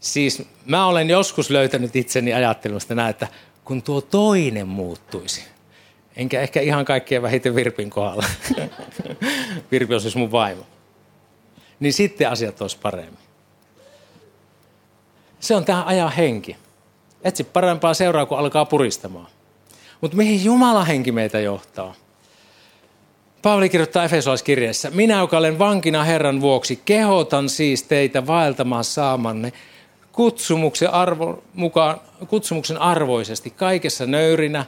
Siis 0.00 0.42
mä 0.64 0.86
olen 0.86 1.10
joskus 1.10 1.50
löytänyt 1.50 1.96
itseni 1.96 2.32
ajattelusta 2.32 2.94
näin, 2.94 3.10
että 3.10 3.28
kun 3.64 3.82
tuo 3.82 4.00
toinen 4.00 4.68
muuttuisi, 4.68 5.44
enkä 6.16 6.40
ehkä 6.40 6.60
ihan 6.60 6.84
kaikkien 6.84 7.22
vähiten 7.22 7.54
Virpin 7.54 7.90
kohdalla, 7.90 8.24
Virpi 9.70 9.94
on 9.94 10.00
siis 10.00 10.16
mun 10.16 10.32
vaimo, 10.32 10.66
niin 11.80 11.92
sitten 11.92 12.30
asiat 12.30 12.60
olisi 12.60 12.78
paremmin. 12.82 13.28
Se 15.40 15.56
on 15.56 15.64
tämä 15.64 15.84
ajan 15.84 16.12
henki. 16.12 16.56
Etsi 17.22 17.44
parempaa 17.44 17.94
seuraa, 17.94 18.26
kun 18.26 18.38
alkaa 18.38 18.64
puristamaan. 18.64 19.26
Mutta 20.00 20.16
mihin 20.16 20.44
Jumala 20.44 20.84
henki 20.84 21.12
meitä 21.12 21.40
johtaa? 21.40 21.94
Paavali 23.42 23.68
kirjoittaa 23.68 24.04
Efesolaiskirjeessä, 24.04 24.90
minä 24.90 25.18
joka 25.18 25.38
olen 25.38 25.58
vankina 25.58 26.04
Herran 26.04 26.40
vuoksi, 26.40 26.80
kehotan 26.84 27.48
siis 27.48 27.82
teitä 27.82 28.26
vaeltamaan 28.26 28.84
saamanne 28.84 29.52
kutsumuksen, 30.12 30.90
arvo, 30.90 31.42
mukaan, 31.54 32.00
kutsumuksen 32.28 32.78
arvoisesti, 32.78 33.50
kaikessa 33.50 34.06
nöyrinä, 34.06 34.64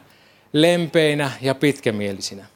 lempeinä 0.52 1.30
ja 1.40 1.54
pitkämielisinä, 1.54 2.46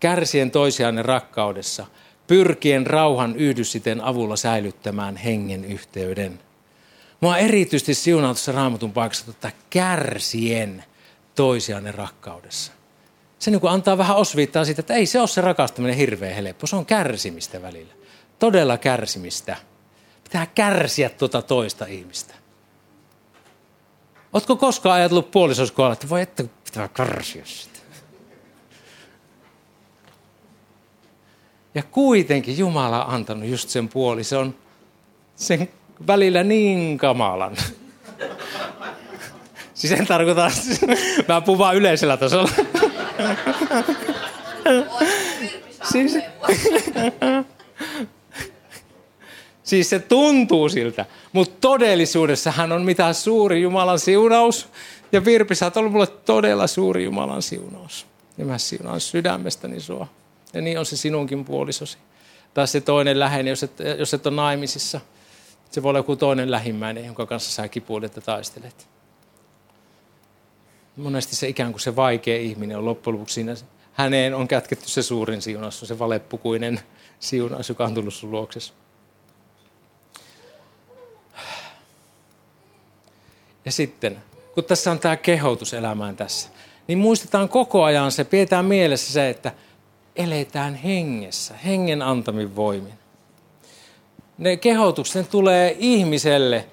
kärsien 0.00 0.50
toisianne 0.50 1.02
rakkaudessa, 1.02 1.86
pyrkien 2.26 2.86
rauhan 2.86 3.36
yhdyssiten 3.36 4.00
avulla 4.00 4.36
säilyttämään 4.36 5.16
hengen 5.16 5.64
yhteyden. 5.64 6.40
Mua 7.20 7.38
erityisesti 7.38 7.94
siunaa 7.94 8.34
tuossa 8.34 8.52
raamatun 8.52 8.92
paikassa, 8.92 9.30
että 9.30 9.52
kärsien 9.70 10.84
toisianne 11.34 11.92
rakkaudessa 11.92 12.72
se 13.38 13.50
niin 13.50 13.60
kuin 13.60 13.72
antaa 13.72 13.98
vähän 13.98 14.16
osviittaa 14.16 14.64
siitä, 14.64 14.80
että 14.80 14.94
ei 14.94 15.06
se 15.06 15.20
ole 15.20 15.28
se 15.28 15.40
rakastaminen 15.40 15.96
hirveän 15.96 16.34
helppo. 16.34 16.66
Se 16.66 16.76
on 16.76 16.86
kärsimistä 16.86 17.62
välillä. 17.62 17.92
Todella 18.38 18.78
kärsimistä. 18.78 19.56
Pitää 20.24 20.46
kärsiä 20.46 21.08
tuota 21.08 21.42
toista 21.42 21.86
ihmistä. 21.86 22.34
Oletko 24.32 24.56
koskaan 24.56 24.94
ajatellut 24.94 25.30
puolisoskohdalla, 25.30 25.92
että 25.92 26.08
voi 26.08 26.22
että 26.22 26.44
pitää 26.64 26.88
kärsiä 26.88 27.44
sitä? 27.44 27.78
Ja 31.74 31.82
kuitenkin 31.82 32.58
Jumala 32.58 33.04
on 33.04 33.14
antanut 33.14 33.48
just 33.48 33.68
sen 33.68 33.88
puolison, 33.88 34.54
sen 35.36 35.68
välillä 36.06 36.42
niin 36.42 36.98
kamalan. 36.98 37.56
Siis 39.74 39.92
en 39.92 40.06
tarkoita, 40.06 40.50
mä 41.28 41.40
puhun 41.40 41.58
vaan 41.58 41.76
yleisellä 41.76 42.16
tasolla 42.16 42.50
siis, 45.92 46.18
siis 49.62 49.90
se 49.90 49.98
tuntuu 49.98 50.68
siltä, 50.68 51.06
mutta 51.32 51.56
todellisuudessa 51.60 52.50
hän 52.50 52.72
on 52.72 52.82
mitä 52.82 53.12
suuri 53.12 53.62
Jumalan 53.62 53.98
siunaus. 53.98 54.68
Ja 55.12 55.24
Virpi, 55.24 55.54
sä 55.54 55.66
oot 55.66 55.76
ollut 55.76 55.92
mulle 55.92 56.06
todella 56.06 56.66
suuri 56.66 57.04
Jumalan 57.04 57.42
siunaus. 57.42 58.06
Ja 58.38 58.44
mä 58.44 58.58
siunaan 58.58 59.00
sydämestäni 59.00 59.80
sua. 59.80 60.06
Ja 60.54 60.60
niin 60.60 60.78
on 60.78 60.86
se 60.86 60.96
sinunkin 60.96 61.44
puolisosi. 61.44 61.98
Tai 62.54 62.68
se 62.68 62.80
toinen 62.80 63.20
läheinen, 63.20 63.50
jos 63.50 63.62
et, 63.62 63.72
jos 63.98 64.14
et 64.14 64.26
ole 64.26 64.36
naimisissa. 64.36 65.00
Se 65.70 65.82
voi 65.82 65.88
olla 65.88 65.98
joku 65.98 66.16
toinen 66.16 66.50
lähimmäinen, 66.50 67.04
jonka 67.04 67.26
kanssa 67.26 67.50
sä 67.52 67.68
kipuilet 67.68 68.16
ja 68.16 68.22
taistelet 68.22 68.93
monesti 70.96 71.36
se 71.36 71.48
ikään 71.48 71.72
kuin 71.72 71.80
se 71.80 71.96
vaikea 71.96 72.36
ihminen 72.36 72.78
on 72.78 72.84
loppujen 72.84 73.14
lopuksi 73.14 73.34
siinä, 73.34 73.54
häneen 73.92 74.34
on 74.34 74.48
kätketty 74.48 74.88
se 74.88 75.02
suurin 75.02 75.42
siunaus, 75.42 75.80
se 75.80 75.98
valeppukuinen 75.98 76.80
siunaus, 77.20 77.68
joka 77.68 77.84
on 77.84 77.94
tullut 77.94 78.14
sun 78.14 78.30
luoksesi. 78.30 78.72
Ja 83.64 83.72
sitten, 83.72 84.22
kun 84.54 84.64
tässä 84.64 84.90
on 84.90 84.98
tämä 84.98 85.16
kehotus 85.16 85.74
elämään 85.74 86.16
tässä, 86.16 86.48
niin 86.88 86.98
muistetaan 86.98 87.48
koko 87.48 87.84
ajan 87.84 88.12
se, 88.12 88.24
pidetään 88.24 88.64
mielessä 88.64 89.12
se, 89.12 89.30
että 89.30 89.52
eletään 90.16 90.74
hengessä, 90.74 91.54
hengen 91.54 92.02
antamin 92.02 92.56
voimin. 92.56 92.94
Ne 94.38 94.56
kehotukset 94.56 95.24
ne 95.24 95.30
tulee 95.30 95.76
ihmiselle, 95.78 96.66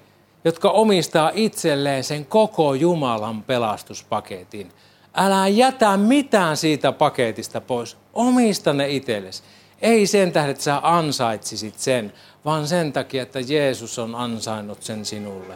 jotka 0.44 0.70
omistaa 0.70 1.30
itselleen 1.34 2.04
sen 2.04 2.26
koko 2.26 2.74
Jumalan 2.74 3.42
pelastuspaketin. 3.42 4.72
Älä 5.14 5.48
jätä 5.48 5.96
mitään 5.96 6.56
siitä 6.56 6.92
paketista 6.92 7.60
pois. 7.60 7.96
Omista 8.12 8.72
ne 8.72 8.88
itsellesi. 8.88 9.42
Ei 9.82 10.06
sen 10.06 10.32
tähden, 10.32 10.50
että 10.50 10.64
sä 10.64 10.80
ansaitsisit 10.82 11.78
sen, 11.78 12.12
vaan 12.44 12.68
sen 12.68 12.92
takia, 12.92 13.22
että 13.22 13.40
Jeesus 13.40 13.98
on 13.98 14.14
ansainnut 14.14 14.82
sen 14.82 15.04
sinulle. 15.04 15.54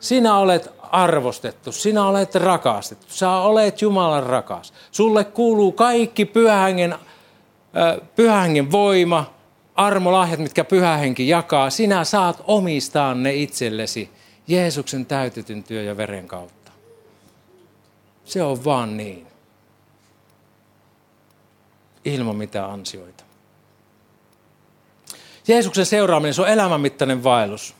Sinä 0.00 0.36
olet 0.36 0.68
arvostettu, 0.82 1.72
sinä 1.72 2.06
olet 2.06 2.34
rakastettu, 2.34 3.06
sä 3.08 3.30
olet 3.30 3.82
Jumalan 3.82 4.22
rakas. 4.22 4.72
Sulle 4.90 5.24
kuuluu 5.24 5.72
kaikki 5.72 6.24
pyhängen, 6.24 6.94
pyhängen 8.16 8.70
voima, 8.70 9.39
armolahjat, 9.80 10.40
mitkä 10.40 10.64
pyhä 10.64 10.96
henki 10.96 11.28
jakaa, 11.28 11.70
sinä 11.70 12.04
saat 12.04 12.42
omistaa 12.46 13.14
ne 13.14 13.34
itsellesi 13.34 14.10
Jeesuksen 14.46 15.06
täytetyn 15.06 15.64
työ 15.64 15.82
ja 15.82 15.96
veren 15.96 16.28
kautta. 16.28 16.72
Se 18.24 18.42
on 18.42 18.64
vaan 18.64 18.96
niin. 18.96 19.26
Ilman 22.04 22.36
mitään 22.36 22.70
ansioita. 22.70 23.24
Jeesuksen 25.48 25.86
seuraaminen 25.86 26.34
se 26.34 26.42
on 26.42 26.48
elämänmittainen 26.48 27.24
vaellus. 27.24 27.74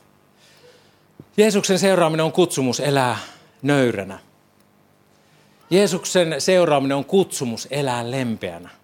Jeesuksen 1.37 1.79
seuraaminen 1.79 2.25
on 2.25 2.31
kutsumus 2.31 2.79
elää 2.79 3.17
nöyränä. 3.61 4.19
Jeesuksen 5.69 6.41
seuraaminen 6.41 6.97
on 6.97 7.05
kutsumus 7.05 7.67
elää 7.71 8.11
lempeänä. 8.11 8.80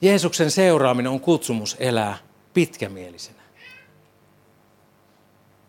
Jeesuksen 0.00 0.50
seuraaminen 0.50 1.12
on 1.12 1.20
kutsumus 1.20 1.76
elää 1.78 2.18
pitkämielisenä. 2.54 3.42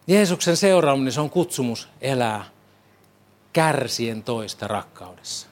Jeesuksen 0.08 0.58
seuraaminen 0.58 1.14
se 1.14 1.22
on 1.22 1.30
kutsumus 1.30 1.90
elää 2.02 2.46
kärsien 3.54 4.24
toista 4.24 4.68
rakkaudessa. 4.68 5.48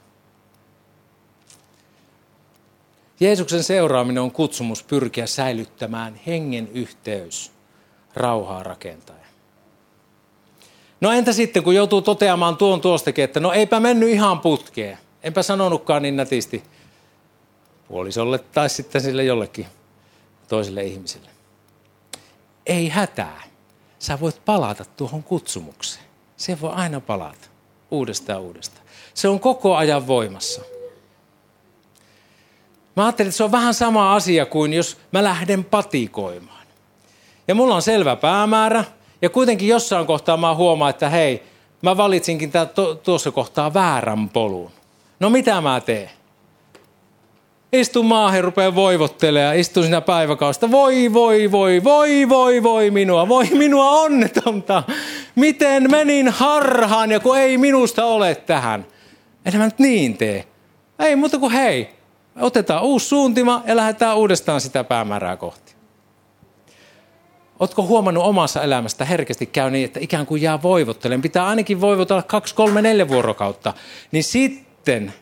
Jeesuksen 3.19 3.63
seuraaminen 3.63 4.23
on 4.23 4.31
kutsumus 4.31 4.83
pyrkiä 4.83 5.27
säilyttämään 5.27 6.19
hengen 6.27 6.67
yhteys 6.73 7.51
rauhaa 8.13 8.63
rakentaen. 8.63 9.25
No 11.01 11.11
entä 11.11 11.33
sitten, 11.33 11.63
kun 11.63 11.75
joutuu 11.75 12.01
toteamaan 12.01 12.57
tuon 12.57 12.81
tuostakin, 12.81 13.23
että 13.23 13.39
no 13.39 13.51
eipä 13.51 13.79
mennyt 13.79 14.09
ihan 14.09 14.39
putkeen. 14.39 14.97
Enpä 15.23 15.43
sanonutkaan 15.43 16.01
niin 16.01 16.15
nätisti 16.15 16.63
puolisolle 17.87 18.39
tai 18.39 18.69
sitten 18.69 19.01
sille 19.01 19.23
jollekin 19.23 19.67
toiselle 20.47 20.83
ihmiselle. 20.83 21.29
Ei 22.65 22.89
hätää. 22.89 23.43
Sä 23.99 24.19
voit 24.19 24.45
palata 24.45 24.85
tuohon 24.85 25.23
kutsumukseen. 25.23 26.05
Se 26.37 26.61
voi 26.61 26.71
aina 26.73 26.99
palata 26.99 27.47
uudestaan 27.91 28.41
uudestaan. 28.41 28.85
Se 29.13 29.27
on 29.27 29.39
koko 29.39 29.75
ajan 29.75 30.07
voimassa. 30.07 30.61
Mä 32.95 33.05
ajattelin, 33.05 33.27
että 33.29 33.37
se 33.37 33.43
on 33.43 33.51
vähän 33.51 33.73
sama 33.73 34.15
asia 34.15 34.45
kuin 34.45 34.73
jos 34.73 34.97
mä 35.11 35.23
lähden 35.23 35.63
patikoimaan. 35.63 36.67
Ja 37.47 37.55
mulla 37.55 37.75
on 37.75 37.81
selvä 37.81 38.15
päämäärä, 38.15 38.83
ja 39.21 39.29
kuitenkin 39.29 39.67
jossain 39.67 40.07
kohtaa 40.07 40.37
mä 40.37 40.55
huomaan, 40.55 40.89
että 40.89 41.09
hei, 41.09 41.43
mä 41.81 41.97
valitsinkin 41.97 42.51
tuossa 43.03 43.31
kohtaa 43.31 43.73
väärän 43.73 44.29
polun. 44.29 44.71
No 45.19 45.29
mitä 45.29 45.61
mä 45.61 45.81
teen? 45.81 46.09
Istun 47.79 48.05
maahan, 48.05 48.43
rupeaa 48.43 48.75
voivottelemaan, 48.75 49.55
istun 49.55 49.83
siinä 49.83 50.01
päiväkausta. 50.01 50.71
Voi, 50.71 51.13
voi, 51.13 51.51
voi, 51.51 51.83
voi, 51.83 52.29
voi, 52.29 52.63
voi 52.63 52.91
minua, 52.91 53.27
voi 53.27 53.49
minua 53.53 53.89
onnetonta. 53.89 54.83
Miten 55.35 55.91
menin 55.91 56.29
harhaan 56.29 57.11
ja 57.11 57.19
kun 57.19 57.37
ei 57.37 57.57
minusta 57.57 58.05
ole 58.05 58.35
tähän. 58.35 58.85
Enhän 59.45 59.61
mä 59.61 59.65
nyt 59.65 59.79
niin 59.79 60.17
tee. 60.17 60.45
Ei 60.99 61.15
mutta 61.15 61.37
kuin 61.37 61.51
hei, 61.51 61.89
otetaan 62.39 62.83
uusi 62.83 63.07
suuntima 63.07 63.63
ja 63.67 63.75
lähdetään 63.75 64.17
uudestaan 64.17 64.61
sitä 64.61 64.83
päämäärää 64.83 65.37
kohti. 65.37 65.75
Oletko 67.59 67.83
huomannut 67.83 68.23
omassa 68.23 68.63
elämästä 68.63 69.05
herkästi 69.05 69.45
käy 69.45 69.69
niin, 69.69 69.85
että 69.85 69.99
ikään 69.99 70.25
kuin 70.25 70.41
jää 70.41 70.61
voivottelemaan. 70.61 71.21
Pitää 71.21 71.47
ainakin 71.47 71.81
voivotella 71.81 72.23
kaksi, 72.23 72.55
kolme, 72.55 72.81
neljä 72.81 73.07
vuorokautta. 73.07 73.73
Niin 74.11 74.23
sitten, 74.23 75.13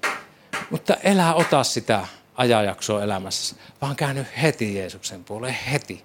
mutta 0.70 0.96
elää 1.04 1.34
ota 1.34 1.64
sitä 1.64 2.08
ajanjaksoa 2.36 3.04
elämässä, 3.04 3.56
vaan 3.82 3.96
käänny 3.96 4.26
heti 4.42 4.76
Jeesuksen 4.76 5.24
puoleen, 5.24 5.54
heti, 5.54 6.04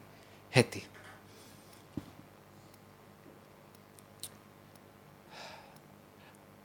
heti. 0.56 0.86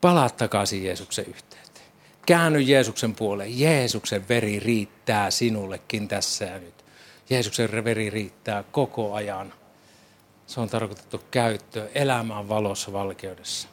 Palaa 0.02 0.30
takaisin 0.30 0.84
Jeesuksen 0.84 1.26
yhteyteen. 1.26 1.86
Käänny 2.26 2.62
Jeesuksen 2.62 3.15
puoleen. 3.15 3.60
Jeesuksen 3.60 4.28
veri 4.30 4.60
riittää 4.60 5.32
sinullekin 5.32 6.08
tässä 6.08 6.45
ja 6.45 6.60
nyt. 6.60 6.86
Jeesuksen 7.30 7.84
veri 7.84 8.10
riittää 8.10 8.63
koko 8.71 9.13
ajan. 9.13 9.54
Se 10.47 10.60
on 10.60 10.69
tarkoitettu 10.69 11.21
käyttöön 11.32 11.89
elämään 11.95 12.49
valossa 12.49 12.93
valkeudessa. 12.93 13.67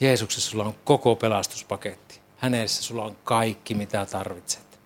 Jeesuksessa 0.00 0.50
sulla 0.50 0.64
on 0.64 0.74
koko 0.84 1.16
pelastuspaketti. 1.16 2.20
Hänessä 2.38 2.82
sulla 2.82 3.04
on 3.04 3.16
kaikki, 3.24 3.74
mitä 3.74 4.06
tarvitset. 4.06 4.80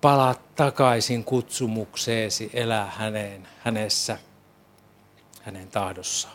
Palaa 0.00 0.34
takaisin 0.34 1.24
kutsumukseesi, 1.24 2.50
elää 2.52 2.92
häneen, 2.96 3.48
hänessä, 3.58 4.18
hänen 5.42 5.68
tahdossaan. 5.68 6.34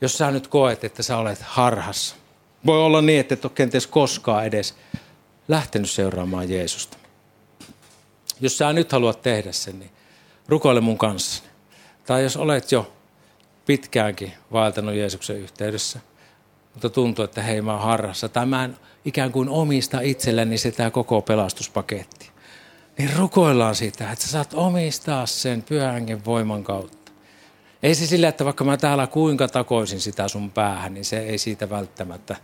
Jos 0.00 0.18
sä 0.18 0.30
nyt 0.30 0.48
koet, 0.48 0.84
että 0.84 1.02
sä 1.02 1.16
olet 1.16 1.42
harhassa, 1.42 2.16
voi 2.66 2.78
olla 2.78 3.02
niin, 3.02 3.20
että 3.20 3.34
et 3.34 3.44
ole 3.44 3.52
kenties 3.54 3.86
koskaan 3.86 4.46
edes 4.46 4.74
lähtenyt 5.48 5.90
seuraamaan 5.90 6.50
Jeesusta. 6.50 6.96
Jos 8.40 8.58
sä 8.58 8.72
nyt 8.72 8.92
haluat 8.92 9.22
tehdä 9.22 9.52
sen, 9.52 9.78
niin 9.78 9.90
rukoile 10.48 10.80
mun 10.80 10.98
kanssa. 10.98 11.42
Tai 12.06 12.22
jos 12.22 12.36
olet 12.36 12.72
jo 12.72 12.92
pitkäänkin 13.66 14.32
vaeltanut 14.52 14.94
Jeesuksen 14.94 15.36
yhteydessä, 15.36 16.00
mutta 16.74 16.90
tuntuu, 16.90 17.24
että 17.24 17.42
hei 17.42 17.62
mä 17.62 17.72
oon 17.72 17.82
harrassa, 17.82 18.28
tai 18.28 18.46
mä 18.46 18.64
en 18.64 18.76
ikään 19.04 19.32
kuin 19.32 19.48
omista 19.48 20.00
itselleni 20.00 20.58
sitä 20.58 20.90
koko 20.90 21.22
pelastuspaketti. 21.22 22.30
Niin 22.98 23.16
rukoillaan 23.16 23.74
sitä, 23.74 24.12
että 24.12 24.24
sä 24.24 24.30
saat 24.30 24.54
omistaa 24.54 25.26
sen 25.26 25.62
pyhän 25.62 26.24
voiman 26.24 26.64
kautta. 26.64 27.12
Ei 27.82 27.94
se 27.94 28.06
sillä, 28.06 28.28
että 28.28 28.44
vaikka 28.44 28.64
mä 28.64 28.76
täällä 28.76 29.06
kuinka 29.06 29.48
takoisin 29.48 30.00
sitä 30.00 30.28
sun 30.28 30.50
päähän, 30.50 30.94
niin 30.94 31.04
se 31.04 31.18
ei 31.18 31.38
siitä 31.38 31.70
välttämättä 31.70 32.36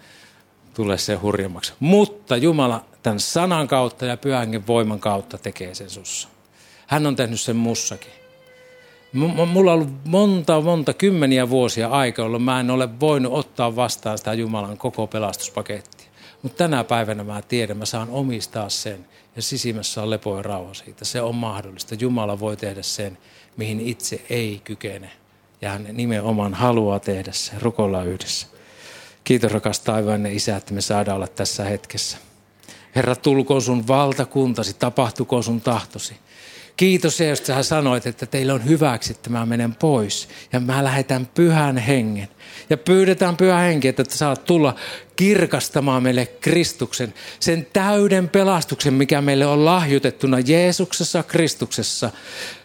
tule 0.74 0.98
se 0.98 1.14
hurjemmaksi. 1.14 1.72
Mutta 1.80 2.36
Jumala 2.36 2.84
tämän 3.02 3.20
sanan 3.20 3.68
kautta 3.68 4.06
ja 4.06 4.16
pyhän 4.16 4.66
voiman 4.66 5.00
kautta 5.00 5.38
tekee 5.38 5.74
sen 5.74 5.90
sussa. 5.90 6.28
Hän 6.86 7.06
on 7.06 7.16
tehnyt 7.16 7.40
sen 7.40 7.56
mussakin. 7.56 8.19
Mulla 9.12 9.72
on 9.72 9.78
ollut 9.78 10.04
monta, 10.04 10.60
monta 10.60 10.92
kymmeniä 10.92 11.50
vuosia 11.50 11.88
aikaa, 11.88 12.24
jolloin 12.24 12.42
mä 12.42 12.60
en 12.60 12.70
ole 12.70 13.00
voinut 13.00 13.32
ottaa 13.32 13.76
vastaan 13.76 14.18
sitä 14.18 14.34
Jumalan 14.34 14.78
koko 14.78 15.06
pelastuspakettia. 15.06 16.10
Mutta 16.42 16.56
tänä 16.56 16.84
päivänä 16.84 17.24
mä 17.24 17.42
tiedän, 17.42 17.76
mä 17.76 17.84
saan 17.84 18.08
omistaa 18.10 18.68
sen 18.68 19.06
ja 19.36 19.42
sisimmässä 19.42 20.02
on 20.02 20.10
lepo 20.10 20.36
ja 20.36 20.42
rauha 20.42 20.74
siitä. 20.74 21.04
Se 21.04 21.20
on 21.20 21.34
mahdollista. 21.34 21.94
Jumala 21.94 22.40
voi 22.40 22.56
tehdä 22.56 22.82
sen, 22.82 23.18
mihin 23.56 23.80
itse 23.80 24.22
ei 24.30 24.60
kykene. 24.64 25.10
Ja 25.60 25.70
hän 25.70 25.86
nimenomaan 25.92 26.54
haluaa 26.54 27.00
tehdä 27.00 27.32
sen. 27.32 27.62
Rukoillaan 27.62 28.08
yhdessä. 28.08 28.46
Kiitos 29.24 29.52
rakas 29.52 29.80
taivainen 29.80 30.32
Isä, 30.32 30.56
että 30.56 30.74
me 30.74 30.80
saadaan 30.80 31.16
olla 31.16 31.28
tässä 31.28 31.64
hetkessä. 31.64 32.18
Herra, 32.94 33.16
tulkoon 33.16 33.62
sun 33.62 33.88
valtakuntasi, 33.88 34.74
tapahtukoon 34.74 35.44
sun 35.44 35.60
tahtosi. 35.60 36.14
Kiitos 36.80 37.20
että 37.20 37.54
sä 37.54 37.62
sanoit, 37.62 38.06
että 38.06 38.26
teillä 38.26 38.54
on 38.54 38.64
hyväksi, 38.64 39.12
että 39.12 39.30
mä 39.30 39.46
menen 39.46 39.74
pois. 39.74 40.28
Ja 40.52 40.60
mä 40.60 40.84
lähetän 40.84 41.26
pyhän 41.26 41.76
hengen. 41.76 42.28
Ja 42.70 42.76
pyydetään 42.76 43.36
pyhä 43.36 43.56
henki, 43.58 43.88
että 43.88 44.04
saat 44.08 44.44
tulla 44.44 44.74
kirkastamaan 45.16 46.02
meille 46.02 46.26
Kristuksen, 46.26 47.14
sen 47.40 47.66
täyden 47.72 48.28
pelastuksen, 48.28 48.94
mikä 48.94 49.20
meille 49.20 49.46
on 49.46 49.64
lahjutettuna 49.64 50.38
Jeesuksessa 50.40 51.22
Kristuksessa 51.22 52.10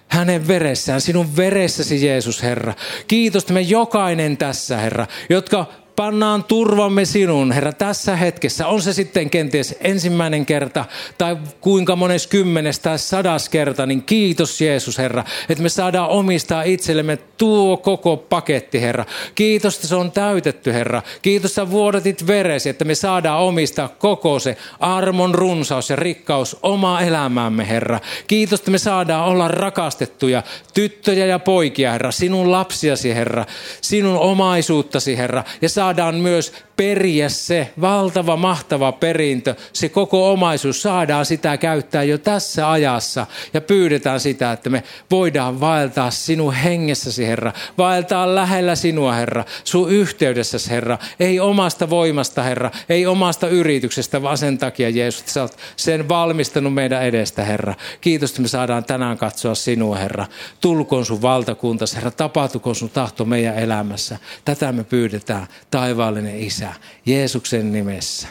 hänen 0.08 0.48
veressään, 0.48 1.02
sinun 1.02 1.36
veressäsi 1.36 2.06
Jeesus 2.06 2.44
Herra. 2.44 2.74
Kiitos, 3.08 3.44
että 3.44 3.54
me 3.54 3.62
jokainen 3.62 4.38
tässä 4.38 4.78
Herra, 4.78 5.08
jotka 5.30 5.66
pannaan 5.96 6.44
turvamme 6.44 7.06
sinun, 7.06 7.52
Herra, 7.52 7.74
tässä 7.74 8.16
hetkessä. 8.16 8.68
On 8.68 8.82
se 8.82 8.94
sitten 8.94 9.30
kenties 9.30 9.76
ensimmäinen 9.80 10.46
kerta 10.46 10.86
tai 11.18 11.38
kuinka 11.62 11.96
mones 11.96 12.28
kymmenes 12.28 12.80
tai 12.80 13.00
sadas 13.00 13.50
kerta, 13.50 13.86
niin 13.86 14.04
kiitos 14.04 14.62
Jeesus, 14.62 14.98
Herra, 14.98 15.24
että 15.50 15.64
me 15.64 15.70
saadaan 15.70 16.10
omistaa 16.10 16.64
itsellemme 16.64 17.18
tuo 17.38 17.78
koko 17.78 18.18
paketti, 18.18 18.82
Herra. 18.82 19.06
Kiitos, 19.36 19.76
että 19.76 19.88
se 19.88 19.96
on 19.96 20.12
täytetty, 20.12 20.74
Herra. 20.74 21.02
Kiitos, 21.22 21.52
että 21.52 21.72
vuodatit 21.72 22.28
veresi, 22.28 22.70
että 22.70 22.86
me 22.86 22.96
saadaan 22.96 23.40
omistaa 23.40 23.88
koko 23.88 24.40
se 24.40 24.58
armon 24.80 25.36
runsaus 25.36 25.90
ja 25.90 25.96
rikkaus 25.96 26.58
oma 26.64 27.02
elämäämme, 27.02 27.68
Herra. 27.68 28.00
Kiitos, 28.28 28.60
että 28.60 28.72
me 28.72 28.78
saadaan 28.78 29.26
olla 29.26 29.48
rakastettuja 29.48 30.44
tyttöjä 30.74 31.26
ja 31.26 31.40
poikia, 31.40 31.92
Herra, 31.92 32.12
sinun 32.12 32.52
lapsiasi, 32.52 33.16
Herra, 33.16 33.46
sinun 33.82 34.18
omaisuuttasi, 34.18 35.18
Herra, 35.18 35.44
ja 35.62 35.70
saa 35.70 35.85
saadaan 35.86 36.16
myös 36.16 36.54
periä 36.78 37.30
se 37.30 37.74
valtava, 37.82 38.38
mahtava 38.38 38.92
perintö, 38.92 39.56
se 39.74 39.90
koko 39.90 40.32
omaisuus, 40.32 40.82
saadaan 40.82 41.26
sitä 41.26 41.58
käyttää 41.58 42.04
jo 42.04 42.18
tässä 42.18 42.72
ajassa. 42.72 43.28
Ja 43.54 43.62
pyydetään 43.62 44.20
sitä, 44.20 44.52
että 44.52 44.70
me 44.70 44.84
voidaan 45.12 45.60
vaeltaa 45.60 46.12
sinun 46.12 46.54
hengessäsi, 46.54 47.28
Herra. 47.28 47.54
Vaeltaa 47.78 48.36
lähellä 48.36 48.76
sinua, 48.76 49.14
Herra. 49.14 49.46
Sun 49.64 49.92
yhteydessäsi, 49.92 50.70
Herra. 50.70 50.98
Ei 51.20 51.40
omasta 51.40 51.90
voimasta, 51.90 52.44
Herra. 52.44 52.72
Ei 52.90 53.06
omasta 53.06 53.48
yrityksestä, 53.48 54.22
vaan 54.22 54.38
sen 54.38 54.58
takia, 54.58 54.90
Jeesus, 54.90 55.20
että 55.20 55.32
sä 55.32 55.42
olet 55.42 55.58
sen 55.76 56.10
valmistanut 56.10 56.74
meidän 56.74 57.04
edestä, 57.04 57.44
Herra. 57.44 57.74
Kiitos, 58.02 58.30
että 58.30 58.42
me 58.42 58.48
saadaan 58.48 58.86
tänään 58.86 59.18
katsoa 59.18 59.56
sinua, 59.56 59.96
Herra. 59.96 60.26
Tulkoon 60.62 61.06
sun 61.06 61.22
valtakuntas, 61.22 61.96
Herra. 61.96 62.12
Tapahtukoon 62.12 62.76
sun 62.76 62.90
tahto 62.90 63.26
meidän 63.26 63.60
elämässä. 63.60 64.18
Tätä 64.46 64.72
me 64.72 64.84
pyydetään, 64.84 65.48
taivaallinen 65.72 66.40
Isä. 66.40 66.65
Jeesuksen 67.06 67.72
nimessä. 67.72 68.28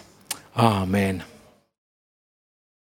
Amen. 0.55 1.25